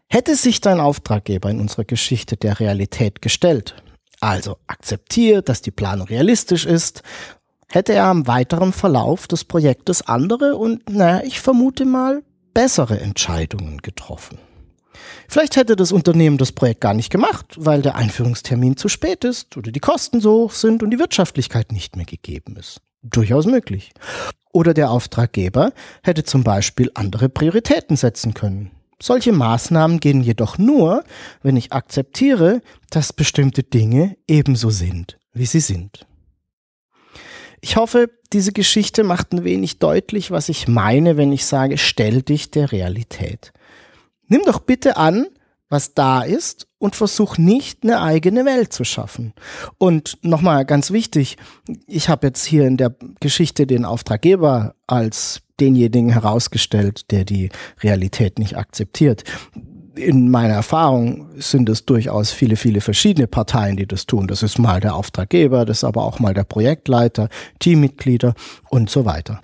Hätte 0.07 0.35
sich 0.35 0.61
dein 0.61 0.79
Auftraggeber 0.79 1.49
in 1.49 1.59
unserer 1.59 1.85
Geschichte 1.85 2.35
der 2.35 2.59
Realität 2.59 3.21
gestellt, 3.21 3.75
also 4.19 4.57
akzeptiert, 4.67 5.49
dass 5.49 5.61
die 5.61 5.71
Planung 5.71 6.07
realistisch 6.07 6.65
ist 6.65 7.03
hätte 7.71 7.93
er 7.93 8.05
am 8.05 8.27
weiteren 8.27 8.73
Verlauf 8.73 9.27
des 9.27 9.45
Projektes 9.45 10.01
andere 10.01 10.55
und, 10.55 10.89
naja, 10.89 11.23
ich 11.23 11.39
vermute 11.39 11.85
mal, 11.85 12.23
bessere 12.53 12.99
Entscheidungen 12.99 13.77
getroffen. 13.81 14.39
Vielleicht 15.27 15.55
hätte 15.55 15.75
das 15.75 15.91
Unternehmen 15.91 16.37
das 16.37 16.51
Projekt 16.51 16.81
gar 16.81 16.95
nicht 16.95 17.11
gemacht, 17.11 17.55
weil 17.57 17.81
der 17.81 17.95
Einführungstermin 17.95 18.75
zu 18.75 18.89
spät 18.89 19.23
ist 19.23 19.55
oder 19.55 19.71
die 19.71 19.79
Kosten 19.79 20.19
so 20.19 20.33
hoch 20.33 20.53
sind 20.53 20.81
und 20.81 20.89
die 20.89 20.99
Wirtschaftlichkeit 20.99 21.71
nicht 21.71 21.95
mehr 21.95 22.05
gegeben 22.05 22.55
ist. 22.57 22.81
Durchaus 23.01 23.45
möglich. 23.45 23.91
Oder 24.51 24.73
der 24.73 24.91
Auftraggeber 24.91 25.71
hätte 26.03 26.23
zum 26.23 26.43
Beispiel 26.43 26.91
andere 26.95 27.29
Prioritäten 27.29 27.95
setzen 27.95 28.33
können. 28.33 28.71
Solche 29.01 29.31
Maßnahmen 29.31 29.99
gehen 29.99 30.21
jedoch 30.21 30.57
nur, 30.57 31.03
wenn 31.41 31.55
ich 31.55 31.71
akzeptiere, 31.71 32.61
dass 32.89 33.13
bestimmte 33.13 33.63
Dinge 33.63 34.17
ebenso 34.27 34.69
sind, 34.69 35.17
wie 35.33 35.45
sie 35.45 35.61
sind. 35.61 36.05
Ich 37.61 37.77
hoffe, 37.77 38.09
diese 38.33 38.51
Geschichte 38.51 39.03
macht 39.03 39.33
ein 39.33 39.43
wenig 39.43 39.79
deutlich, 39.79 40.31
was 40.31 40.49
ich 40.49 40.67
meine, 40.67 41.17
wenn 41.17 41.31
ich 41.31 41.45
sage, 41.45 41.77
stell 41.77 42.21
dich 42.21 42.51
der 42.51 42.71
Realität. 42.71 43.53
Nimm 44.27 44.41
doch 44.45 44.59
bitte 44.59 44.97
an, 44.97 45.27
was 45.69 45.93
da 45.93 46.21
ist 46.21 46.67
und 46.77 46.95
versuch 46.95 47.37
nicht 47.37 47.83
eine 47.83 48.01
eigene 48.01 48.45
Welt 48.45 48.73
zu 48.73 48.83
schaffen. 48.83 49.33
Und 49.77 50.17
nochmal 50.21 50.65
ganz 50.65 50.91
wichtig, 50.91 51.37
ich 51.87 52.09
habe 52.09 52.27
jetzt 52.27 52.45
hier 52.45 52.65
in 52.65 52.77
der 52.77 52.95
Geschichte 53.19 53.67
den 53.67 53.85
Auftraggeber 53.85 54.75
als 54.87 55.41
denjenigen 55.59 56.09
herausgestellt, 56.09 57.11
der 57.11 57.25
die 57.25 57.49
Realität 57.81 58.39
nicht 58.39 58.57
akzeptiert 58.57 59.23
in 59.99 60.29
meiner 60.29 60.53
Erfahrung 60.53 61.27
sind 61.37 61.69
es 61.69 61.85
durchaus 61.85 62.31
viele, 62.31 62.55
viele 62.55 62.81
verschiedene 62.81 63.27
Parteien, 63.27 63.75
die 63.75 63.85
das 63.85 64.05
tun. 64.05 64.27
Das 64.27 64.43
ist 64.43 64.57
mal 64.57 64.79
der 64.79 64.95
Auftraggeber, 64.95 65.65
das 65.65 65.79
ist 65.79 65.83
aber 65.83 66.03
auch 66.05 66.19
mal 66.19 66.33
der 66.33 66.43
Projektleiter, 66.43 67.29
Teammitglieder 67.59 68.33
und 68.69 68.89
so 68.89 69.05
weiter. 69.05 69.41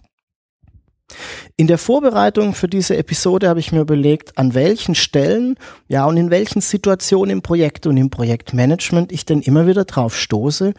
In 1.57 1.67
der 1.67 1.77
Vorbereitung 1.77 2.53
für 2.53 2.67
diese 2.67 2.97
Episode 2.97 3.47
habe 3.47 3.59
ich 3.59 3.71
mir 3.71 3.79
überlegt, 3.79 4.37
an 4.37 4.53
welchen 4.53 4.95
Stellen, 4.95 5.55
ja, 5.87 6.05
und 6.05 6.17
in 6.17 6.29
welchen 6.29 6.61
Situationen 6.61 7.31
im 7.31 7.41
Projekt 7.41 7.87
und 7.87 7.95
im 7.95 8.09
Projektmanagement 8.09 9.11
ich 9.11 9.25
denn 9.25 9.41
immer 9.41 9.67
wieder 9.67 9.85
drauf 9.85 10.17
stoße, 10.17 10.73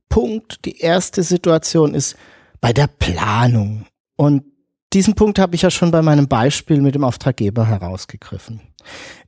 Punkt, 0.09 0.65
die 0.65 0.79
erste 0.79 1.23
Situation 1.23 1.93
ist 1.93 2.15
bei 2.61 2.71
der 2.71 2.87
Planung. 2.87 3.85
Und 4.15 4.43
diesen 4.93 5.15
Punkt 5.15 5.39
habe 5.39 5.55
ich 5.55 5.61
ja 5.61 5.71
schon 5.71 5.91
bei 5.91 6.01
meinem 6.01 6.27
Beispiel 6.27 6.81
mit 6.81 6.95
dem 6.95 7.03
Auftraggeber 7.03 7.67
herausgegriffen. 7.67 8.61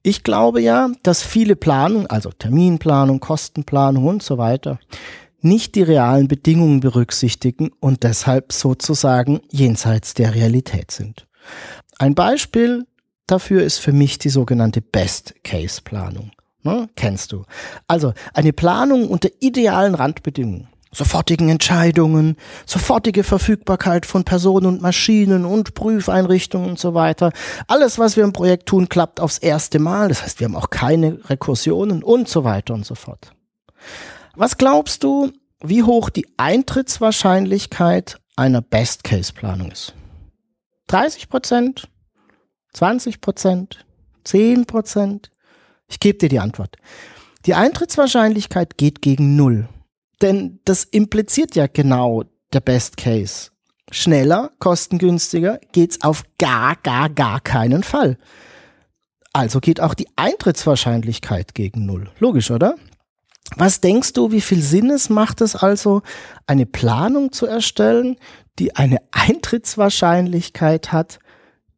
Ich 0.04 0.24
glaube 0.24 0.62
ja, 0.62 0.90
dass 1.04 1.24
viele 1.24 1.56
Planungen, 1.56 2.08
also 2.08 2.32
Terminplanung, 2.32 3.20
Kostenplanung 3.20 4.06
und 4.06 4.24
so 4.24 4.38
weiter, 4.38 4.80
nicht 5.42 5.76
die 5.76 5.84
realen 5.84 6.28
Bedingungen 6.28 6.80
berücksichtigen 6.80 7.72
und 7.80 8.04
deshalb 8.04 8.54
sozusagen 8.54 9.42
jenseits 9.50 10.14
der 10.14 10.34
Realität 10.34 10.92
sind. 10.92 11.28
Ein 12.00 12.16
Beispiel 12.16 12.86
dafür 13.28 13.64
ist 13.64 13.80
für 13.80 13.94
mich 13.94 14.18
die 14.20 14.30
sogenannte 14.30 14.82
Best-Case-Planung. 14.82 16.32
Ne? 16.64 16.90
Kennst 16.96 17.32
du. 17.32 17.46
Also 17.88 18.14
eine 18.34 18.54
Planung 18.54 19.08
unter 19.10 19.30
idealen 19.40 19.96
Randbedingungen. 19.96 20.68
Sofortigen 20.98 21.50
Entscheidungen, 21.50 22.38
sofortige 22.66 23.24
Verfügbarkeit 23.24 24.08
von 24.08 24.24
Personen 24.24 24.66
und 24.66 24.82
Maschinen 24.82 25.46
und 25.46 25.76
Prüfeinrichtungen 25.76 26.72
und 26.72 26.80
so 26.80 26.96
weiter. 26.96 27.32
Alles, 27.68 28.00
was 28.00 28.18
wir 28.18 28.24
im 28.24 28.34
Projekt 28.34 28.66
tun, 28.66 28.90
klappt 28.90 29.20
aufs 29.20 29.38
erste 29.38 29.78
Mal. 29.78 30.10
Das 30.10 30.24
heißt, 30.24 30.40
wir 30.40 30.46
haben 30.46 30.56
auch 30.56 30.72
keine 30.72 31.20
Rekursionen 31.30 32.02
und 32.02 32.28
so 32.28 32.44
weiter 32.44 32.74
und 32.74 32.84
so 32.84 32.96
fort. 32.96 33.32
Was 34.36 34.58
glaubst 34.58 35.04
du, 35.04 35.32
wie 35.62 35.84
hoch 35.84 36.10
die 36.10 36.26
Eintrittswahrscheinlichkeit 36.38 38.20
einer 38.36 38.62
Best-Case-Planung 38.62 39.70
ist? 39.70 39.94
30 40.88 41.30
Prozent? 41.30 41.90
20 42.74 43.22
Prozent? 43.22 43.86
10 44.24 44.66
Prozent? 44.66 45.30
Ich 45.88 46.00
gebe 46.00 46.18
dir 46.18 46.30
die 46.30 46.40
Antwort. 46.40 46.78
Die 47.46 47.54
Eintrittswahrscheinlichkeit 47.54 48.80
geht 48.80 49.04
gegen 49.04 49.36
Null. 49.36 49.70
Denn 50.22 50.60
das 50.66 50.84
impliziert 50.84 51.56
ja 51.56 51.68
genau 51.68 52.24
der 52.54 52.62
Best 52.62 52.98
Case. 52.98 53.52
Schneller, 53.92 54.52
kostengünstiger 54.60 55.60
geht's 55.72 56.02
auf 56.02 56.24
gar, 56.38 56.76
gar, 56.78 57.10
gar 57.10 57.40
keinen 57.40 57.84
Fall. 57.84 58.18
Also 59.32 59.60
geht 59.60 59.80
auch 59.80 59.94
die 59.94 60.08
Eintrittswahrscheinlichkeit 60.16 61.54
gegen 61.54 61.86
Null. 61.86 62.10
Logisch, 62.20 62.52
oder? 62.52 62.76
Was 63.56 63.80
denkst 63.80 64.14
du, 64.14 64.32
wie 64.32 64.42
viel 64.42 64.62
Sinn 64.62 64.90
es 64.90 65.10
macht 65.10 65.40
es 65.40 65.56
also, 65.56 66.02
eine 66.48 66.66
Planung 66.66 67.32
zu 67.32 67.46
erstellen, 67.46 68.18
die 68.60 68.76
eine 68.76 68.98
Eintrittswahrscheinlichkeit 69.12 70.92
hat, 70.92 71.20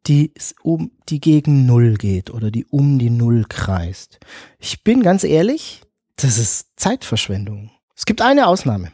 die 0.06 0.32
um 0.62 0.90
die 1.08 1.20
gegen 1.20 1.66
Null 1.66 1.94
geht 1.94 2.30
oder 2.30 2.50
die 2.50 2.64
um 2.64 2.98
die 2.98 3.10
Null 3.10 3.44
kreist? 3.48 4.18
Ich 4.58 4.82
bin 4.82 5.02
ganz 5.02 5.22
ehrlich, 5.22 5.82
das 6.16 6.38
ist 6.38 6.68
Zeitverschwendung. 6.76 7.70
Es 8.00 8.06
gibt 8.06 8.22
eine 8.22 8.46
Ausnahme. 8.46 8.92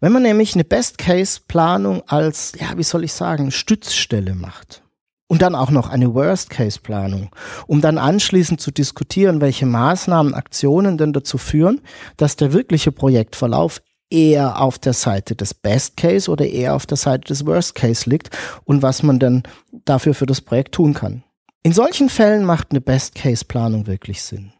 Wenn 0.00 0.10
man 0.10 0.22
nämlich 0.22 0.54
eine 0.54 0.64
Best-Case-Planung 0.64 2.02
als, 2.08 2.54
ja, 2.58 2.76
wie 2.76 2.82
soll 2.82 3.04
ich 3.04 3.12
sagen, 3.12 3.52
Stützstelle 3.52 4.34
macht 4.34 4.82
und 5.28 5.40
dann 5.40 5.54
auch 5.54 5.70
noch 5.70 5.88
eine 5.88 6.14
Worst-Case-Planung, 6.14 7.30
um 7.68 7.80
dann 7.80 7.96
anschließend 7.96 8.60
zu 8.60 8.72
diskutieren, 8.72 9.40
welche 9.40 9.66
Maßnahmen, 9.66 10.34
Aktionen 10.34 10.98
denn 10.98 11.12
dazu 11.12 11.38
führen, 11.38 11.80
dass 12.16 12.34
der 12.34 12.52
wirkliche 12.52 12.90
Projektverlauf 12.90 13.80
eher 14.10 14.60
auf 14.60 14.80
der 14.80 14.94
Seite 14.94 15.36
des 15.36 15.54
Best 15.54 15.96
Case 15.96 16.28
oder 16.28 16.44
eher 16.44 16.74
auf 16.74 16.86
der 16.86 16.96
Seite 16.96 17.28
des 17.28 17.46
Worst 17.46 17.76
Case 17.76 18.10
liegt 18.10 18.30
und 18.64 18.82
was 18.82 19.04
man 19.04 19.20
dann 19.20 19.44
dafür 19.84 20.12
für 20.12 20.26
das 20.26 20.40
Projekt 20.40 20.74
tun 20.74 20.92
kann. 20.92 21.22
In 21.62 21.72
solchen 21.72 22.08
Fällen 22.08 22.44
macht 22.44 22.72
eine 22.72 22.80
Best 22.80 23.14
Case 23.14 23.44
Planung 23.44 23.86
wirklich 23.86 24.24
Sinn. 24.24 24.52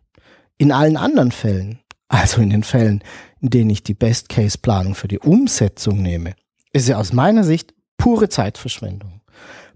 In 0.58 0.70
allen 0.70 0.96
anderen 0.96 1.32
Fällen, 1.32 1.80
also 2.08 2.40
in 2.40 2.50
den 2.50 2.62
Fällen, 2.62 3.02
denen 3.50 3.70
ich 3.70 3.82
die 3.82 3.94
Best 3.94 4.28
Case 4.28 4.58
Planung 4.58 4.94
für 4.94 5.08
die 5.08 5.18
Umsetzung 5.18 6.00
nehme, 6.00 6.34
ist 6.72 6.86
sie 6.86 6.94
aus 6.94 7.12
meiner 7.12 7.44
Sicht 7.44 7.74
pure 7.96 8.28
Zeitverschwendung. 8.28 9.20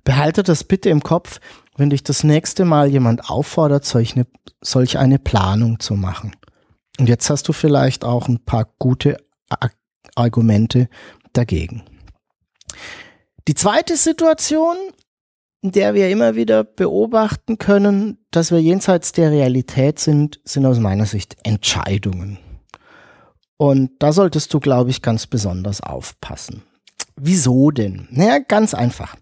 Behalte 0.04 0.42
das 0.42 0.64
bitte 0.64 0.88
im 0.88 1.02
Kopf, 1.02 1.40
wenn 1.76 1.90
dich 1.90 2.02
das 2.02 2.24
nächste 2.24 2.64
Mal 2.64 2.88
jemand 2.88 3.30
auffordert, 3.30 3.84
solch 3.84 4.14
eine, 4.14 4.26
solch 4.60 4.98
eine 4.98 5.18
Planung 5.18 5.80
zu 5.80 5.94
machen. 5.94 6.34
Und 6.98 7.08
jetzt 7.08 7.30
hast 7.30 7.46
du 7.48 7.52
vielleicht 7.52 8.04
auch 8.04 8.28
ein 8.28 8.44
paar 8.44 8.72
gute 8.78 9.16
Argumente 10.14 10.88
dagegen. 11.32 11.84
Die 13.46 13.54
zweite 13.54 13.96
Situation, 13.96 14.76
in 15.62 15.72
der 15.72 15.94
wir 15.94 16.10
immer 16.10 16.34
wieder 16.34 16.64
beobachten 16.64 17.58
können, 17.58 18.18
dass 18.30 18.50
wir 18.50 18.60
jenseits 18.60 19.12
der 19.12 19.30
Realität 19.30 19.98
sind, 19.98 20.40
sind 20.44 20.66
aus 20.66 20.78
meiner 20.78 21.06
Sicht 21.06 21.36
Entscheidungen. 21.44 22.38
Und 23.58 23.90
da 23.98 24.12
solltest 24.12 24.54
du, 24.54 24.60
glaube 24.60 24.90
ich, 24.90 25.02
ganz 25.02 25.26
besonders 25.26 25.82
aufpassen. 25.82 26.62
Wieso 27.16 27.70
denn? 27.70 28.08
Naja, 28.10 28.38
ganz 28.38 28.72
einfach. 28.72 29.16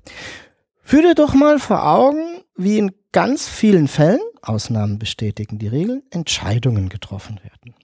Führ 0.83 1.03
dir 1.03 1.15
doch 1.15 1.35
mal 1.35 1.59
vor 1.59 1.85
Augen, 1.85 2.43
wie 2.55 2.79
in 2.79 2.93
ganz 3.13 3.49
vielen 3.49 3.89
Fällen, 3.89 4.21
Ausnahmen 4.43 4.99
bestätigen 4.99 5.59
die 5.59 5.69
Regeln, 5.69 6.03
Entscheidungen 6.11 6.91
getroffen 6.91 7.41
werden. 7.43 7.75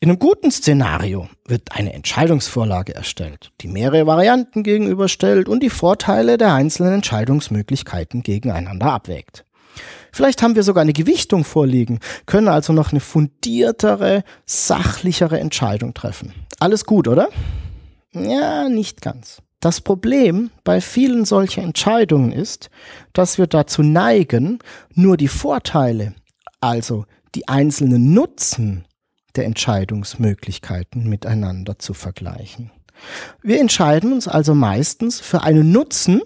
In 0.00 0.10
einem 0.10 0.18
guten 0.18 0.50
Szenario 0.50 1.28
wird 1.46 1.70
eine 1.70 1.92
Entscheidungsvorlage 1.92 2.94
erstellt, 2.94 3.52
die 3.60 3.68
mehrere 3.68 4.06
Varianten 4.06 4.64
gegenüberstellt 4.64 5.48
und 5.48 5.62
die 5.62 5.70
Vorteile 5.70 6.36
der 6.36 6.52
einzelnen 6.52 6.94
Entscheidungsmöglichkeiten 6.94 8.24
gegeneinander 8.24 8.92
abwägt. 8.92 9.44
Vielleicht 10.12 10.42
haben 10.42 10.54
wir 10.54 10.62
sogar 10.62 10.82
eine 10.82 10.92
Gewichtung 10.92 11.44
vorliegen, 11.44 12.00
können 12.26 12.48
also 12.48 12.72
noch 12.72 12.92
eine 12.92 13.00
fundiertere, 13.00 14.24
sachlichere 14.46 15.40
Entscheidung 15.40 15.94
treffen. 15.94 16.32
Alles 16.60 16.84
gut, 16.84 17.08
oder? 17.08 17.28
Ja, 18.12 18.68
nicht 18.68 19.02
ganz. 19.02 19.42
Das 19.60 19.80
Problem 19.80 20.50
bei 20.62 20.80
vielen 20.80 21.24
solcher 21.24 21.62
Entscheidungen 21.62 22.32
ist, 22.32 22.68
dass 23.12 23.38
wir 23.38 23.46
dazu 23.46 23.82
neigen, 23.82 24.58
nur 24.92 25.16
die 25.16 25.28
Vorteile, 25.28 26.14
also 26.60 27.06
die 27.34 27.48
einzelnen 27.48 28.12
Nutzen 28.12 28.84
der 29.36 29.46
Entscheidungsmöglichkeiten 29.46 31.08
miteinander 31.08 31.78
zu 31.78 31.94
vergleichen. 31.94 32.70
Wir 33.42 33.60
entscheiden 33.60 34.12
uns 34.12 34.28
also 34.28 34.54
meistens 34.54 35.20
für 35.20 35.42
einen 35.42 35.72
Nutzen 35.72 36.22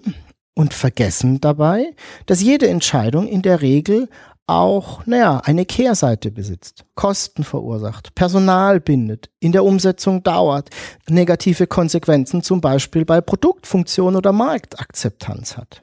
und 0.59 0.73
vergessen 0.73 1.39
dabei, 1.39 1.95
dass 2.25 2.41
jede 2.41 2.67
Entscheidung 2.67 3.29
in 3.29 3.41
der 3.41 3.61
Regel 3.61 4.09
auch, 4.45 5.05
naja, 5.05 5.41
eine 5.45 5.63
Kehrseite 5.63 6.31
besitzt, 6.31 6.83
Kosten 6.95 7.45
verursacht, 7.45 8.13
Personal 8.13 8.81
bindet, 8.81 9.29
in 9.39 9.53
der 9.53 9.63
Umsetzung 9.63 10.21
dauert, 10.21 10.69
negative 11.07 11.65
Konsequenzen 11.65 12.43
zum 12.43 12.59
Beispiel 12.59 13.05
bei 13.05 13.21
Produktfunktion 13.21 14.17
oder 14.17 14.33
Marktakzeptanz 14.33 15.55
hat. 15.55 15.81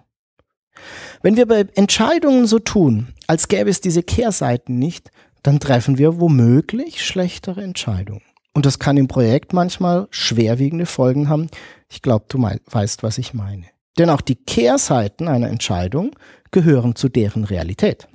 Wenn 1.22 1.38
wir 1.38 1.46
bei 1.46 1.64
Entscheidungen 1.74 2.46
so 2.46 2.58
tun, 2.58 3.14
als 3.26 3.48
gäbe 3.48 3.70
es 3.70 3.80
diese 3.80 4.02
Kehrseiten 4.02 4.78
nicht, 4.78 5.10
dann 5.42 5.58
treffen 5.58 5.96
wir 5.96 6.20
womöglich 6.20 7.02
schlechtere 7.02 7.62
Entscheidungen. 7.62 8.20
Und 8.52 8.66
das 8.66 8.78
kann 8.78 8.98
im 8.98 9.08
Projekt 9.08 9.54
manchmal 9.54 10.06
schwerwiegende 10.10 10.84
Folgen 10.84 11.30
haben. 11.30 11.48
Ich 11.88 12.02
glaube, 12.02 12.26
du 12.28 12.42
weißt, 12.42 13.02
was 13.02 13.16
ich 13.16 13.32
meine. 13.32 13.64
Denn 13.98 14.10
auch 14.10 14.20
die 14.20 14.36
Kehrseiten 14.36 15.28
einer 15.28 15.48
Entscheidung 15.48 16.12
gehören 16.50 16.96
zu 16.96 17.08
deren 17.08 17.44
Realität. 17.44 18.08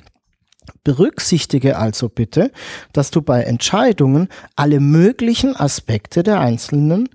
Berücksichtige 0.83 1.77
also 1.77 2.09
bitte, 2.09 2.51
dass 2.93 3.11
du 3.11 3.21
bei 3.21 3.43
Entscheidungen 3.43 4.29
alle 4.55 4.79
möglichen 4.79 5.55
Aspekte 5.55 6.23
der 6.23 6.39
einzelnen 6.39 7.09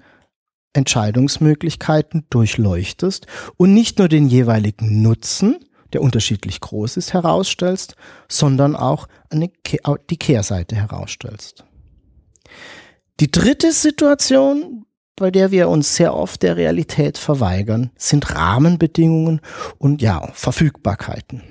Entscheidungsmöglichkeiten 0.73 2.27
durchleuchtest 2.29 3.27
und 3.57 3.73
nicht 3.73 3.99
nur 3.99 4.09
den 4.09 4.29
jeweiligen 4.29 5.03
Nutzen, 5.03 5.59
der 5.93 6.03
unterschiedlich 6.03 6.61
groß 6.61 6.97
ist, 6.97 7.13
herausstellst, 7.13 7.97
sondern 8.29 8.77
auch 8.77 9.09
eine, 9.31 9.51
die 10.11 10.17
Kehrseite 10.19 10.77
herausstellst. 10.77 11.65
Die 13.21 13.31
dritte 13.31 13.73
Situation, 13.73 14.85
bei 15.17 15.31
der 15.31 15.51
wir 15.51 15.69
uns 15.69 15.97
sehr 15.97 16.15
oft 16.15 16.43
der 16.43 16.57
Realität 16.57 17.19
verweigern, 17.19 17.91
sind 17.97 18.35
Rahmenbedingungen 18.35 19.41
und 19.79 20.03
ja, 20.03 20.29
Verfügbarkeiten. 20.35 21.43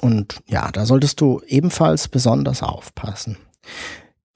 Und 0.00 0.42
ja, 0.46 0.70
da 0.72 0.86
solltest 0.86 1.20
du 1.20 1.40
ebenfalls 1.46 2.08
besonders 2.08 2.62
aufpassen. 2.62 3.36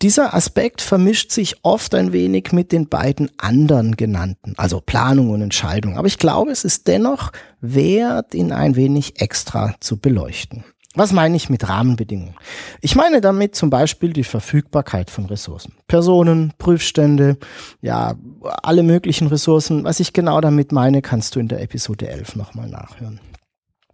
Dieser 0.02 0.34
Aspekt 0.34 0.82
vermischt 0.82 1.30
sich 1.30 1.56
oft 1.62 1.94
ein 1.94 2.12
wenig 2.12 2.52
mit 2.52 2.72
den 2.72 2.88
beiden 2.88 3.30
anderen 3.38 3.96
genannten, 3.96 4.54
also 4.56 4.80
Planung 4.80 5.30
und 5.30 5.40
Entscheidung. 5.40 5.96
Aber 5.96 6.08
ich 6.08 6.18
glaube, 6.18 6.50
es 6.50 6.64
ist 6.64 6.88
dennoch 6.88 7.32
wert, 7.60 8.34
ihn 8.34 8.52
ein 8.52 8.76
wenig 8.76 9.20
extra 9.20 9.74
zu 9.80 9.98
beleuchten. 9.98 10.64
Was 10.96 11.12
meine 11.12 11.36
ich 11.36 11.50
mit 11.50 11.68
Rahmenbedingungen? 11.68 12.36
Ich 12.80 12.94
meine 12.94 13.20
damit 13.20 13.56
zum 13.56 13.68
Beispiel 13.68 14.12
die 14.12 14.22
Verfügbarkeit 14.22 15.10
von 15.10 15.26
Ressourcen. 15.26 15.74
Personen, 15.88 16.52
Prüfstände, 16.56 17.36
ja, 17.80 18.14
alle 18.62 18.84
möglichen 18.84 19.26
Ressourcen. 19.26 19.82
Was 19.82 19.98
ich 19.98 20.12
genau 20.12 20.40
damit 20.40 20.70
meine, 20.70 21.02
kannst 21.02 21.34
du 21.34 21.40
in 21.40 21.48
der 21.48 21.62
Episode 21.62 22.08
11 22.08 22.36
nochmal 22.36 22.68
nachhören. 22.68 23.18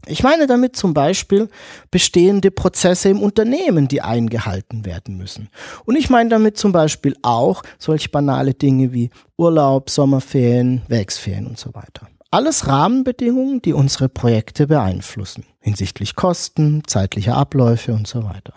Ich 0.06 0.22
meine 0.22 0.46
damit 0.46 0.76
zum 0.76 0.92
Beispiel 0.92 1.48
bestehende 1.90 2.50
Prozesse 2.50 3.08
im 3.08 3.22
Unternehmen, 3.22 3.88
die 3.88 4.02
eingehalten 4.02 4.84
werden 4.84 5.16
müssen. 5.16 5.48
Und 5.84 5.96
ich 5.96 6.10
meine 6.10 6.28
damit 6.30 6.58
zum 6.58 6.72
Beispiel 6.72 7.16
auch 7.22 7.62
solch 7.78 8.10
banale 8.10 8.54
Dinge 8.54 8.92
wie 8.92 9.10
Urlaub, 9.36 9.88
Sommerferien, 9.88 10.82
Werksferien 10.88 11.46
und 11.46 11.58
so 11.58 11.74
weiter. 11.74 12.08
Alles 12.32 12.68
Rahmenbedingungen, 12.68 13.60
die 13.60 13.72
unsere 13.72 14.08
Projekte 14.08 14.68
beeinflussen, 14.68 15.46
hinsichtlich 15.58 16.14
Kosten, 16.14 16.82
zeitlicher 16.86 17.36
Abläufe 17.36 17.92
und 17.92 18.06
so 18.06 18.22
weiter. 18.22 18.54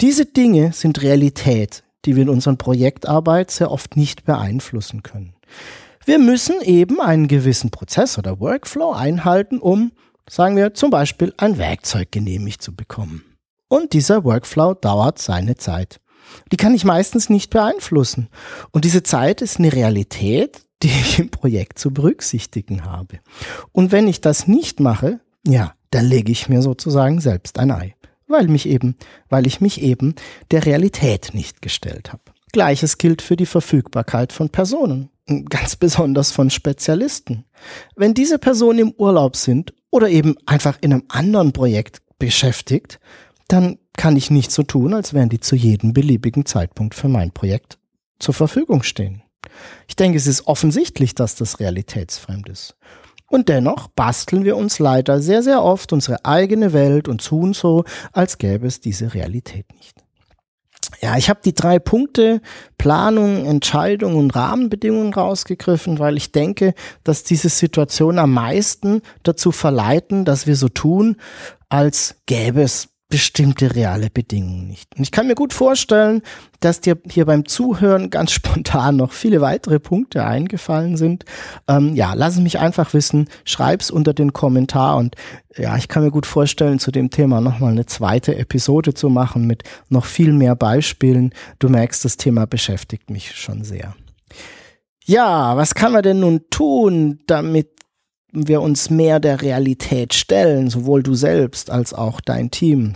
Diese 0.00 0.26
Dinge 0.26 0.72
sind 0.72 1.00
Realität, 1.00 1.84
die 2.04 2.16
wir 2.16 2.24
in 2.24 2.28
unserer 2.28 2.56
Projektarbeit 2.56 3.52
sehr 3.52 3.70
oft 3.70 3.96
nicht 3.96 4.24
beeinflussen 4.24 5.04
können. 5.04 5.34
Wir 6.04 6.18
müssen 6.18 6.60
eben 6.60 7.00
einen 7.00 7.28
gewissen 7.28 7.70
Prozess 7.70 8.18
oder 8.18 8.40
Workflow 8.40 8.90
einhalten, 8.90 9.60
um 9.60 9.92
sagen 10.28 10.56
wir 10.56 10.74
zum 10.74 10.90
Beispiel 10.90 11.32
ein 11.36 11.58
Werkzeug 11.58 12.10
genehmigt 12.10 12.62
zu 12.62 12.74
bekommen. 12.74 13.22
Und 13.68 13.92
dieser 13.92 14.24
Workflow 14.24 14.74
dauert 14.74 15.20
seine 15.20 15.54
Zeit. 15.54 16.00
Die 16.50 16.56
kann 16.56 16.74
ich 16.74 16.84
meistens 16.84 17.30
nicht 17.30 17.50
beeinflussen. 17.50 18.28
Und 18.72 18.84
diese 18.84 19.04
Zeit 19.04 19.40
ist 19.40 19.60
eine 19.60 19.72
Realität, 19.72 20.62
die 20.82 20.88
ich 20.88 21.18
im 21.18 21.30
Projekt 21.30 21.78
zu 21.78 21.92
berücksichtigen 21.92 22.84
habe. 22.84 23.20
Und 23.72 23.92
wenn 23.92 24.08
ich 24.08 24.20
das 24.20 24.48
nicht 24.48 24.80
mache, 24.80 25.20
ja, 25.46 25.74
dann 25.90 26.06
lege 26.06 26.32
ich 26.32 26.48
mir 26.48 26.62
sozusagen 26.62 27.20
selbst 27.20 27.58
ein 27.58 27.70
Ei. 27.70 27.94
Weil 28.26 28.48
mich 28.48 28.66
eben, 28.66 28.96
weil 29.28 29.46
ich 29.46 29.60
mich 29.60 29.82
eben 29.82 30.14
der 30.50 30.64
Realität 30.64 31.30
nicht 31.34 31.60
gestellt 31.60 32.12
habe. 32.12 32.22
Gleiches 32.52 32.98
gilt 32.98 33.22
für 33.22 33.36
die 33.36 33.46
Verfügbarkeit 33.46 34.32
von 34.32 34.48
Personen, 34.48 35.10
ganz 35.48 35.76
besonders 35.76 36.32
von 36.32 36.50
Spezialisten. 36.50 37.44
Wenn 37.96 38.14
diese 38.14 38.38
Personen 38.38 38.78
im 38.78 38.92
Urlaub 38.92 39.36
sind 39.36 39.74
oder 39.90 40.08
eben 40.08 40.36
einfach 40.46 40.78
in 40.80 40.92
einem 40.92 41.04
anderen 41.08 41.52
Projekt 41.52 42.02
beschäftigt, 42.18 43.00
dann 43.48 43.78
kann 43.96 44.16
ich 44.16 44.30
nicht 44.30 44.50
so 44.50 44.62
tun, 44.62 44.94
als 44.94 45.12
wären 45.12 45.28
die 45.28 45.40
zu 45.40 45.56
jedem 45.56 45.92
beliebigen 45.92 46.46
Zeitpunkt 46.46 46.94
für 46.94 47.08
mein 47.08 47.32
Projekt 47.32 47.78
zur 48.18 48.34
Verfügung 48.34 48.82
stehen. 48.82 49.21
Ich 49.88 49.96
denke, 49.96 50.18
es 50.18 50.26
ist 50.26 50.46
offensichtlich, 50.46 51.14
dass 51.14 51.34
das 51.34 51.60
realitätsfremd 51.60 52.48
ist. 52.48 52.76
Und 53.26 53.48
dennoch 53.48 53.88
basteln 53.88 54.44
wir 54.44 54.56
uns 54.56 54.78
leider 54.78 55.20
sehr, 55.20 55.42
sehr 55.42 55.62
oft 55.62 55.92
unsere 55.92 56.24
eigene 56.24 56.74
Welt 56.74 57.08
und 57.08 57.24
tun 57.24 57.54
so, 57.54 57.84
als 58.12 58.36
gäbe 58.36 58.66
es 58.66 58.80
diese 58.80 59.14
Realität 59.14 59.64
nicht. 59.74 60.02
Ja, 61.00 61.16
ich 61.16 61.30
habe 61.30 61.40
die 61.42 61.54
drei 61.54 61.78
Punkte 61.78 62.42
Planung, 62.76 63.46
Entscheidung 63.46 64.16
und 64.16 64.34
Rahmenbedingungen 64.36 65.14
rausgegriffen, 65.14 65.98
weil 65.98 66.16
ich 66.16 66.32
denke, 66.32 66.74
dass 67.04 67.24
diese 67.24 67.48
Situation 67.48 68.18
am 68.18 68.32
meisten 68.32 69.00
dazu 69.22 69.50
verleiten, 69.50 70.24
dass 70.24 70.46
wir 70.46 70.56
so 70.56 70.68
tun, 70.68 71.16
als 71.68 72.16
gäbe 72.26 72.62
es 72.62 72.91
bestimmte 73.12 73.74
reale 73.74 74.08
Bedingungen 74.08 74.68
nicht. 74.68 74.96
Und 74.96 75.02
ich 75.02 75.10
kann 75.10 75.26
mir 75.26 75.34
gut 75.34 75.52
vorstellen, 75.52 76.22
dass 76.60 76.80
dir 76.80 76.96
hier 77.10 77.26
beim 77.26 77.44
Zuhören 77.44 78.08
ganz 78.08 78.32
spontan 78.32 78.96
noch 78.96 79.12
viele 79.12 79.42
weitere 79.42 79.78
Punkte 79.78 80.24
eingefallen 80.24 80.96
sind. 80.96 81.26
Ähm, 81.68 81.94
ja, 81.94 82.14
lass 82.14 82.36
es 82.36 82.40
mich 82.40 82.58
einfach 82.58 82.94
wissen, 82.94 83.28
schreib's 83.44 83.90
unter 83.90 84.14
den 84.14 84.32
Kommentar 84.32 84.96
und 84.96 85.14
ja, 85.58 85.76
ich 85.76 85.88
kann 85.88 86.02
mir 86.02 86.10
gut 86.10 86.24
vorstellen, 86.24 86.78
zu 86.78 86.90
dem 86.90 87.10
Thema 87.10 87.42
nochmal 87.42 87.72
eine 87.72 87.84
zweite 87.84 88.34
Episode 88.34 88.94
zu 88.94 89.10
machen 89.10 89.46
mit 89.46 89.64
noch 89.90 90.06
viel 90.06 90.32
mehr 90.32 90.56
Beispielen. 90.56 91.34
Du 91.58 91.68
merkst, 91.68 92.06
das 92.06 92.16
Thema 92.16 92.46
beschäftigt 92.46 93.10
mich 93.10 93.32
schon 93.36 93.62
sehr. 93.62 93.94
Ja, 95.04 95.54
was 95.58 95.74
kann 95.74 95.92
man 95.92 96.02
denn 96.02 96.20
nun 96.20 96.48
tun, 96.48 97.20
damit 97.26 97.68
wir 98.32 98.62
uns 98.62 98.88
mehr 98.88 99.20
der 99.20 99.42
Realität 99.42 100.14
stellen, 100.14 100.70
sowohl 100.70 101.02
du 101.02 101.12
selbst 101.12 101.68
als 101.68 101.92
auch 101.92 102.22
dein 102.22 102.50
Team. 102.50 102.94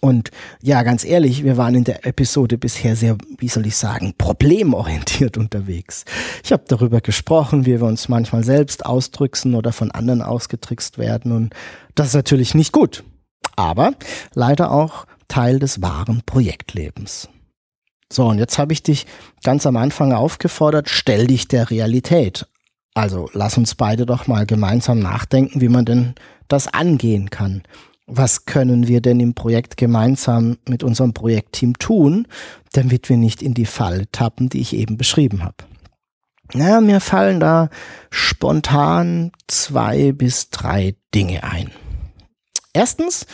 Und 0.00 0.30
ja, 0.62 0.82
ganz 0.82 1.04
ehrlich, 1.04 1.44
wir 1.44 1.56
waren 1.56 1.76
in 1.76 1.84
der 1.84 2.06
Episode 2.06 2.58
bisher 2.58 2.96
sehr, 2.96 3.16
wie 3.38 3.48
soll 3.48 3.66
ich 3.66 3.76
sagen, 3.76 4.14
problemorientiert 4.18 5.36
unterwegs. 5.38 6.04
Ich 6.44 6.52
habe 6.52 6.64
darüber 6.66 7.00
gesprochen, 7.00 7.66
wie 7.66 7.80
wir 7.80 7.84
uns 7.84 8.08
manchmal 8.08 8.42
selbst 8.42 8.84
ausdrücken 8.84 9.54
oder 9.54 9.72
von 9.72 9.90
anderen 9.92 10.22
ausgetrickst 10.22 10.98
werden. 10.98 11.32
Und 11.32 11.54
das 11.94 12.08
ist 12.08 12.14
natürlich 12.14 12.54
nicht 12.54 12.72
gut. 12.72 13.04
Aber 13.54 13.92
leider 14.34 14.72
auch 14.72 15.06
Teil 15.28 15.60
des 15.60 15.82
wahren 15.82 16.22
Projektlebens. 16.26 17.28
So, 18.12 18.26
und 18.26 18.38
jetzt 18.38 18.58
habe 18.58 18.72
ich 18.72 18.82
dich 18.82 19.06
ganz 19.42 19.66
am 19.66 19.76
Anfang 19.76 20.12
aufgefordert, 20.12 20.88
stell 20.88 21.26
dich 21.26 21.48
der 21.48 21.70
Realität. 21.70 22.46
Also 22.94 23.28
lass 23.32 23.58
uns 23.58 23.74
beide 23.74 24.06
doch 24.06 24.26
mal 24.26 24.46
gemeinsam 24.46 24.98
nachdenken, 24.98 25.60
wie 25.60 25.68
man 25.68 25.84
denn 25.84 26.14
das 26.48 26.72
angehen 26.72 27.30
kann 27.30 27.62
was 28.06 28.46
können 28.46 28.86
wir 28.86 29.00
denn 29.00 29.20
im 29.20 29.34
Projekt 29.34 29.76
gemeinsam 29.76 30.58
mit 30.68 30.82
unserem 30.82 31.12
Projektteam 31.12 31.78
tun, 31.78 32.28
damit 32.72 33.08
wir 33.08 33.16
nicht 33.16 33.42
in 33.42 33.54
die 33.54 33.66
Falle 33.66 34.10
tappen, 34.12 34.48
die 34.48 34.60
ich 34.60 34.74
eben 34.74 34.96
beschrieben 34.96 35.42
habe. 35.42 35.56
Naja, 36.54 36.80
mir 36.80 37.00
fallen 37.00 37.40
da 37.40 37.68
spontan 38.10 39.32
zwei 39.48 40.12
bis 40.12 40.50
drei 40.50 40.94
Dinge 41.12 41.42
ein. 41.42 41.72
Erstens, 42.72 43.26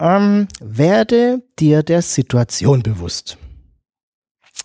ähm, 0.00 0.48
werde 0.60 1.42
dir 1.58 1.82
der 1.82 2.02
Situation 2.02 2.82
bewusst. 2.82 3.36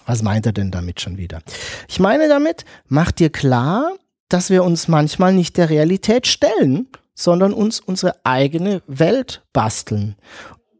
Was 0.05 0.23
meint 0.23 0.45
er 0.45 0.53
denn 0.53 0.71
damit 0.71 1.01
schon 1.01 1.17
wieder? 1.17 1.41
Ich 1.87 1.99
meine 1.99 2.27
damit, 2.27 2.65
mach 2.87 3.11
dir 3.11 3.29
klar, 3.29 3.91
dass 4.27 4.49
wir 4.49 4.63
uns 4.63 4.87
manchmal 4.87 5.33
nicht 5.33 5.57
der 5.57 5.69
Realität 5.69 6.25
stellen, 6.25 6.87
sondern 7.19 7.51
uns 7.51 7.81
unsere 7.81 8.13
eigene 8.23 8.81
Welt 8.87 9.43
basteln. 9.51 10.15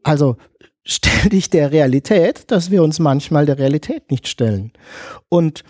Also 0.02 0.38
stell 0.84 1.28
dich 1.28 1.50
der 1.50 1.70
Realität, 1.70 2.50
dass 2.50 2.70
wir 2.70 2.82
uns 2.82 2.98
manchmal 2.98 3.44
der 3.44 3.58
Realität 3.58 4.10
nicht 4.10 4.26
stellen. 4.26 4.72
Und 5.28 5.64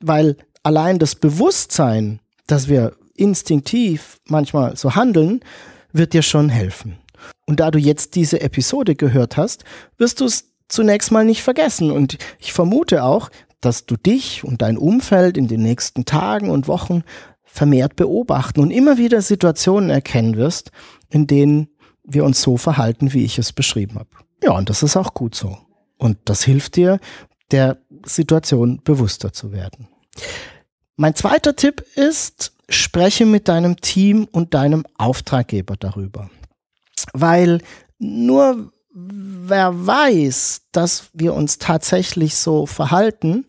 weil 0.00 0.38
allein 0.62 0.98
das 0.98 1.14
Bewusstsein, 1.16 2.20
dass 2.46 2.68
wir 2.68 2.96
instinktiv 3.14 4.18
manchmal 4.26 4.74
so 4.74 4.94
handeln, 4.94 5.40
wird 5.92 6.14
dir 6.14 6.22
schon 6.22 6.48
helfen. 6.48 6.96
Und 7.46 7.60
da 7.60 7.70
du 7.70 7.78
jetzt 7.78 8.14
diese 8.14 8.40
Episode 8.40 8.94
gehört 8.94 9.36
hast, 9.36 9.64
wirst 9.98 10.20
du 10.20 10.24
es 10.24 10.54
zunächst 10.68 11.12
mal 11.12 11.26
nicht 11.26 11.42
vergessen. 11.42 11.90
Und 11.90 12.16
ich 12.38 12.54
vermute 12.54 13.04
auch, 13.04 13.28
dass 13.60 13.84
du 13.84 13.98
dich 13.98 14.44
und 14.44 14.62
dein 14.62 14.78
Umfeld 14.78 15.36
in 15.36 15.46
den 15.46 15.60
nächsten 15.60 16.06
Tagen 16.06 16.48
und 16.48 16.68
Wochen 16.68 17.02
vermehrt 17.52 17.96
beobachten 17.96 18.60
und 18.60 18.70
immer 18.70 18.96
wieder 18.96 19.22
Situationen 19.22 19.90
erkennen 19.90 20.36
wirst, 20.36 20.70
in 21.08 21.26
denen 21.26 21.68
wir 22.04 22.24
uns 22.24 22.40
so 22.42 22.56
verhalten, 22.56 23.12
wie 23.12 23.24
ich 23.24 23.38
es 23.38 23.52
beschrieben 23.52 23.96
habe. 23.98 24.10
Ja, 24.42 24.52
und 24.52 24.70
das 24.70 24.82
ist 24.82 24.96
auch 24.96 25.14
gut 25.14 25.34
so. 25.34 25.58
Und 25.98 26.18
das 26.24 26.44
hilft 26.44 26.76
dir, 26.76 26.98
der 27.50 27.78
Situation 28.06 28.80
bewusster 28.82 29.32
zu 29.32 29.52
werden. 29.52 29.88
Mein 30.96 31.14
zweiter 31.14 31.56
Tipp 31.56 31.84
ist, 31.94 32.52
spreche 32.68 33.26
mit 33.26 33.48
deinem 33.48 33.76
Team 33.76 34.28
und 34.30 34.54
deinem 34.54 34.84
Auftraggeber 34.96 35.76
darüber. 35.76 36.30
Weil 37.12 37.60
nur 37.98 38.72
wer 38.92 39.86
weiß, 39.86 40.62
dass 40.72 41.10
wir 41.12 41.34
uns 41.34 41.58
tatsächlich 41.58 42.36
so 42.36 42.66
verhalten, 42.66 43.46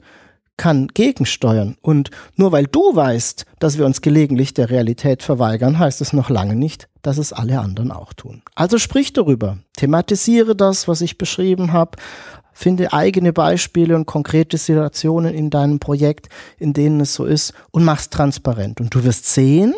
kann 0.61 0.89
gegensteuern. 0.89 1.75
Und 1.81 2.11
nur 2.35 2.51
weil 2.51 2.67
du 2.67 2.95
weißt, 2.95 3.47
dass 3.57 3.79
wir 3.79 3.85
uns 3.87 4.01
gelegentlich 4.01 4.53
der 4.53 4.69
Realität 4.69 5.23
verweigern, 5.23 5.79
heißt 5.79 6.01
es 6.01 6.13
noch 6.13 6.29
lange 6.29 6.55
nicht, 6.55 6.87
dass 7.01 7.17
es 7.17 7.33
alle 7.33 7.59
anderen 7.59 7.91
auch 7.91 8.13
tun. 8.13 8.43
Also 8.53 8.77
sprich 8.77 9.11
darüber, 9.11 9.57
thematisiere 9.75 10.55
das, 10.55 10.87
was 10.87 11.01
ich 11.01 11.17
beschrieben 11.17 11.73
habe, 11.73 11.97
finde 12.53 12.93
eigene 12.93 13.33
Beispiele 13.33 13.95
und 13.95 14.05
konkrete 14.05 14.59
Situationen 14.59 15.33
in 15.33 15.49
deinem 15.49 15.79
Projekt, 15.79 16.29
in 16.59 16.73
denen 16.73 17.01
es 17.01 17.15
so 17.15 17.25
ist 17.25 17.55
und 17.71 17.83
mach's 17.83 18.11
transparent. 18.11 18.79
Und 18.79 18.93
du 18.93 19.03
wirst 19.03 19.33
sehen, 19.33 19.73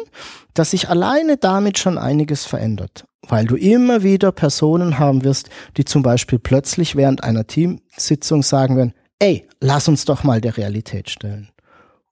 dass 0.54 0.72
sich 0.72 0.90
alleine 0.90 1.38
damit 1.38 1.80
schon 1.80 1.98
einiges 1.98 2.44
verändert, 2.44 3.06
weil 3.30 3.46
du 3.46 3.56
immer 3.56 4.04
wieder 4.04 4.34
Personen 4.34 5.00
haben 5.00 5.24
wirst, 5.24 5.50
die 5.78 5.86
zum 5.86 6.04
Beispiel 6.04 6.40
plötzlich 6.40 6.98
während 6.98 7.24
einer 7.24 7.48
Teamsitzung 7.48 8.44
sagen 8.44 8.76
werden, 8.76 8.94
ey, 9.24 9.48
lass 9.62 9.88
uns 9.88 10.04
doch 10.04 10.24
mal 10.24 10.42
der 10.42 10.58
Realität 10.58 11.10
stellen. 11.10 11.50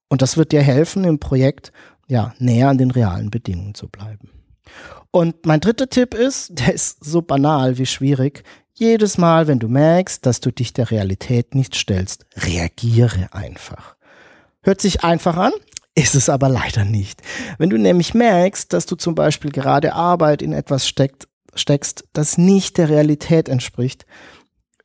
Und 0.08 0.22
das 0.22 0.38
wird 0.38 0.54
dir 0.54 0.62
helfen, 0.62 1.04
im 1.04 1.20
Projekt 1.20 1.74
ja 2.08 2.34
näher 2.40 2.70
an 2.70 2.78
den 2.78 2.90
realen 2.90 3.30
Bedingungen 3.30 3.76
zu 3.76 3.90
bleiben. 3.90 4.30
Und 5.12 5.46
mein 5.46 5.60
dritter 5.60 5.90
Tipp 5.90 6.14
ist, 6.14 6.50
der 6.60 6.74
ist 6.74 7.04
so 7.04 7.22
banal 7.22 7.78
wie 7.78 7.86
schwierig. 7.86 8.44
Jedes 8.74 9.18
Mal, 9.18 9.48
wenn 9.48 9.60
du 9.60 9.68
merkst, 9.68 10.26
dass 10.26 10.40
du 10.40 10.52
dich 10.52 10.72
der 10.72 10.90
Realität 10.90 11.54
nicht 11.54 11.76
stellst, 11.76 12.26
reagiere 12.38 13.28
einfach. 13.34 13.98
Hört 14.64 14.80
sich 14.80 15.04
einfach 15.04 15.36
an, 15.36 15.52
ist 15.96 16.16
es 16.16 16.30
aber 16.30 16.48
leider 16.48 16.86
nicht. 16.86 17.22
Wenn 17.58 17.70
du 17.70 17.78
nämlich 17.78 18.14
merkst, 18.14 18.72
dass 18.72 18.86
du 18.86 18.96
zum 18.96 19.16
Beispiel 19.16 19.52
gerade 19.52 19.94
Arbeit 19.94 20.42
in 20.42 20.54
etwas 20.54 20.88
steckt, 20.88 21.28
steckst, 21.56 22.06
das 22.14 22.38
nicht 22.38 22.78
der 22.78 22.88
Realität 22.88 23.50
entspricht, 23.50 24.06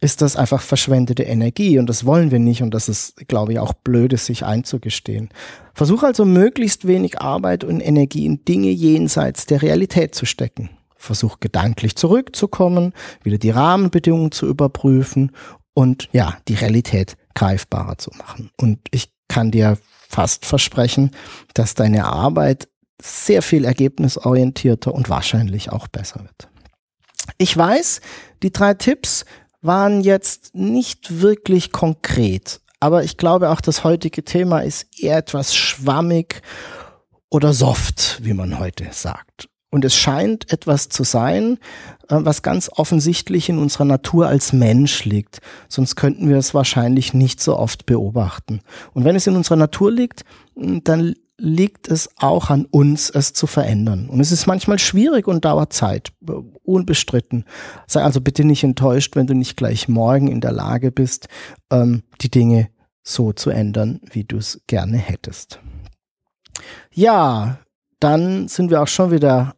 ist 0.00 0.22
das 0.22 0.36
einfach 0.36 0.60
verschwendete 0.60 1.22
Energie 1.22 1.78
und 1.78 1.88
das 1.88 2.04
wollen 2.04 2.30
wir 2.30 2.38
nicht 2.38 2.62
und 2.62 2.72
das 2.72 2.88
ist, 2.88 3.28
glaube 3.28 3.52
ich, 3.52 3.58
auch 3.58 3.72
blöd, 3.72 4.18
sich 4.18 4.44
einzugestehen. 4.44 5.30
Versuch 5.74 6.02
also 6.02 6.24
möglichst 6.24 6.86
wenig 6.86 7.20
Arbeit 7.20 7.64
und 7.64 7.80
Energie 7.80 8.26
in 8.26 8.44
Dinge 8.44 8.70
jenseits 8.70 9.46
der 9.46 9.62
Realität 9.62 10.14
zu 10.14 10.26
stecken. 10.26 10.70
Versuch 10.96 11.40
gedanklich 11.40 11.96
zurückzukommen, 11.96 12.92
wieder 13.22 13.38
die 13.38 13.50
Rahmenbedingungen 13.50 14.32
zu 14.32 14.46
überprüfen 14.46 15.32
und 15.74 16.08
ja, 16.12 16.36
die 16.48 16.54
Realität 16.54 17.16
greifbarer 17.34 17.98
zu 17.98 18.10
machen. 18.16 18.50
Und 18.56 18.80
ich 18.90 19.10
kann 19.28 19.50
dir 19.50 19.78
fast 20.08 20.46
versprechen, 20.46 21.10
dass 21.54 21.74
deine 21.74 22.06
Arbeit 22.06 22.68
sehr 23.00 23.42
viel 23.42 23.64
ergebnisorientierter 23.64 24.94
und 24.94 25.10
wahrscheinlich 25.10 25.70
auch 25.70 25.86
besser 25.88 26.20
wird. 26.20 26.48
Ich 27.38 27.56
weiß, 27.56 28.00
die 28.42 28.52
drei 28.52 28.74
Tipps 28.74 29.24
waren 29.66 30.00
jetzt 30.00 30.54
nicht 30.54 31.20
wirklich 31.20 31.72
konkret. 31.72 32.60
Aber 32.80 33.04
ich 33.04 33.16
glaube 33.16 33.50
auch, 33.50 33.60
das 33.60 33.84
heutige 33.84 34.24
Thema 34.24 34.60
ist 34.60 34.86
eher 34.98 35.16
etwas 35.16 35.54
schwammig 35.54 36.42
oder 37.30 37.52
soft, 37.52 38.20
wie 38.22 38.34
man 38.34 38.58
heute 38.58 38.86
sagt. 38.92 39.48
Und 39.70 39.84
es 39.84 39.96
scheint 39.96 40.52
etwas 40.52 40.88
zu 40.88 41.02
sein, 41.02 41.58
äh, 42.08 42.16
was 42.20 42.42
ganz 42.42 42.70
offensichtlich 42.74 43.48
in 43.48 43.58
unserer 43.58 43.84
Natur 43.84 44.28
als 44.28 44.52
Mensch 44.52 45.04
liegt. 45.04 45.40
Sonst 45.68 45.96
könnten 45.96 46.28
wir 46.28 46.36
es 46.36 46.54
wahrscheinlich 46.54 47.12
nicht 47.14 47.42
so 47.42 47.58
oft 47.58 47.84
beobachten. 47.84 48.60
Und 48.94 49.04
wenn 49.04 49.16
es 49.16 49.26
in 49.26 49.36
unserer 49.36 49.56
Natur 49.56 49.90
liegt, 49.90 50.24
dann 50.54 51.14
liegt 51.38 51.88
es 51.88 52.08
auch 52.16 52.50
an 52.50 52.64
uns, 52.64 53.10
es 53.10 53.32
zu 53.32 53.46
verändern. 53.46 54.08
Und 54.08 54.20
es 54.20 54.32
ist 54.32 54.46
manchmal 54.46 54.78
schwierig 54.78 55.28
und 55.28 55.44
dauert 55.44 55.72
Zeit, 55.72 56.12
unbestritten. 56.62 57.44
Sei 57.86 58.02
also 58.02 58.20
bitte 58.20 58.44
nicht 58.44 58.64
enttäuscht, 58.64 59.16
wenn 59.16 59.26
du 59.26 59.34
nicht 59.34 59.56
gleich 59.56 59.88
morgen 59.88 60.28
in 60.28 60.40
der 60.40 60.52
Lage 60.52 60.90
bist, 60.90 61.28
ähm, 61.70 62.02
die 62.20 62.30
Dinge 62.30 62.70
so 63.02 63.32
zu 63.32 63.50
ändern, 63.50 64.00
wie 64.10 64.24
du 64.24 64.38
es 64.38 64.62
gerne 64.66 64.96
hättest. 64.96 65.60
Ja, 66.92 67.58
dann 68.00 68.48
sind 68.48 68.70
wir 68.70 68.82
auch 68.82 68.88
schon 68.88 69.10
wieder 69.10 69.54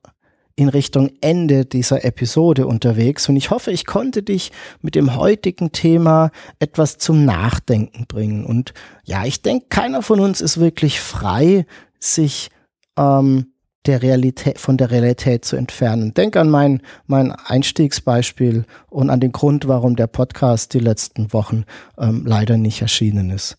in 0.59 0.69
Richtung 0.69 1.13
Ende 1.21 1.65
dieser 1.65 2.05
Episode 2.05 2.67
unterwegs 2.67 3.29
und 3.29 3.37
ich 3.37 3.51
hoffe, 3.51 3.71
ich 3.71 3.87
konnte 3.87 4.25
dich 4.25 4.51
mit 4.83 4.97
dem 4.97 5.15
heutigen 5.15 5.71
Thema 5.71 6.33
etwas 6.59 6.99
zum 6.99 7.25
Nachdenken 7.25 8.07
bringen. 8.09 8.45
Und 8.45 8.75
ja, 9.05 9.25
ich 9.25 9.41
denke, 9.41 9.67
keiner 9.69 10.03
von 10.03 10.19
uns 10.19 10.41
ist 10.41 10.59
wirklich 10.59 11.01
frei, 11.01 11.65
sich 12.01 12.51
ähm, 12.99 13.53
der 13.87 14.03
Realität, 14.03 14.59
von 14.59 14.77
der 14.77 14.91
Realität 14.91 15.45
zu 15.45 15.55
entfernen. 15.55 16.13
Denk 16.13 16.37
an 16.37 16.51
mein, 16.51 16.83
mein 17.07 17.31
Einstiegsbeispiel 17.31 18.65
und 18.91 19.11
an 19.11 19.21
den 19.21 19.31
Grund, 19.31 19.69
warum 19.69 19.95
der 19.95 20.09
Podcast 20.09 20.75
die 20.75 20.81
letzten 20.81 21.33
Wochen 21.33 21.67
ähm, 21.99 22.25
leider 22.27 22.57
nicht 22.57 22.83
erschienen 22.83 23.31
ist. 23.31 23.59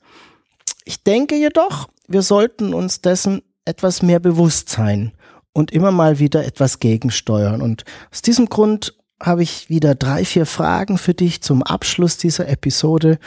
Ich 0.83 1.05
denke 1.05 1.37
jedoch, 1.37 1.87
wir 2.09 2.23
sollten 2.23 2.73
uns 2.73 2.99
dessen 2.99 3.41
etwas 3.63 4.01
mehr 4.01 4.19
bewusst 4.19 4.67
sein 4.67 5.13
und 5.59 5.71
immer 5.71 5.91
mal 5.91 6.19
wieder 6.19 6.45
etwas 6.45 6.79
gegensteuern. 6.79 7.61
Und 7.61 7.83
aus 8.11 8.21
diesem 8.21 8.47
Grund 8.47 8.95
habe 9.21 9.43
ich 9.43 9.69
wieder 9.69 9.93
drei, 9.93 10.23
vier 10.23 10.45
Fragen 10.45 10.97
für 10.97 11.13
dich 11.13 11.41
zum 11.41 11.63
Abschluss 11.63 12.17
dieser 12.17 12.47
Episode 12.47 13.19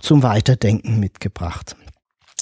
zum 0.00 0.22
Weiterdenken 0.22 0.98
mitgebracht. 0.98 1.76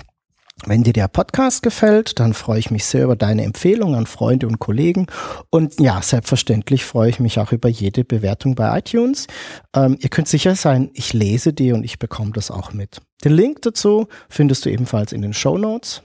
Wenn 0.65 0.83
dir 0.83 0.93
der 0.93 1.07
Podcast 1.07 1.61
gefällt, 1.61 2.19
dann 2.19 2.33
freue 2.33 2.59
ich 2.59 2.71
mich 2.71 2.85
sehr 2.85 3.03
über 3.03 3.15
deine 3.15 3.43
Empfehlung 3.43 3.95
an 3.95 4.07
Freunde 4.07 4.47
und 4.47 4.59
Kollegen. 4.59 5.05
Und 5.49 5.79
ja, 5.79 6.01
selbstverständlich 6.01 6.83
freue 6.83 7.09
ich 7.09 7.19
mich 7.19 7.39
auch 7.39 7.51
über 7.51 7.69
jede 7.69 8.03
Bewertung 8.03 8.55
bei 8.55 8.79
iTunes. 8.79 9.27
Ähm, 9.75 9.97
ihr 9.99 10.09
könnt 10.09 10.27
sicher 10.27 10.55
sein, 10.55 10.89
ich 10.93 11.13
lese 11.13 11.53
die 11.53 11.73
und 11.73 11.83
ich 11.83 11.99
bekomme 11.99 12.31
das 12.31 12.49
auch 12.49 12.73
mit. 12.73 13.01
Den 13.23 13.33
Link 13.33 13.61
dazu 13.61 14.07
findest 14.29 14.65
du 14.65 14.69
ebenfalls 14.69 15.11
in 15.11 15.21
den 15.21 15.33
Show 15.33 15.57
Notes. 15.57 16.01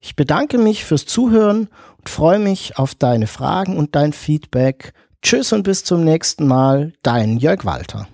Ich 0.00 0.16
bedanke 0.16 0.58
mich 0.58 0.84
fürs 0.84 1.04
Zuhören 1.04 1.68
und 1.98 2.08
freue 2.08 2.38
mich 2.38 2.78
auf 2.78 2.94
deine 2.94 3.26
Fragen 3.26 3.76
und 3.76 3.94
dein 3.94 4.12
Feedback. 4.12 4.94
Tschüss 5.22 5.52
und 5.52 5.64
bis 5.64 5.84
zum 5.84 6.02
nächsten 6.02 6.46
Mal, 6.46 6.92
dein 7.02 7.36
Jörg 7.36 7.64
Walter. 7.64 8.08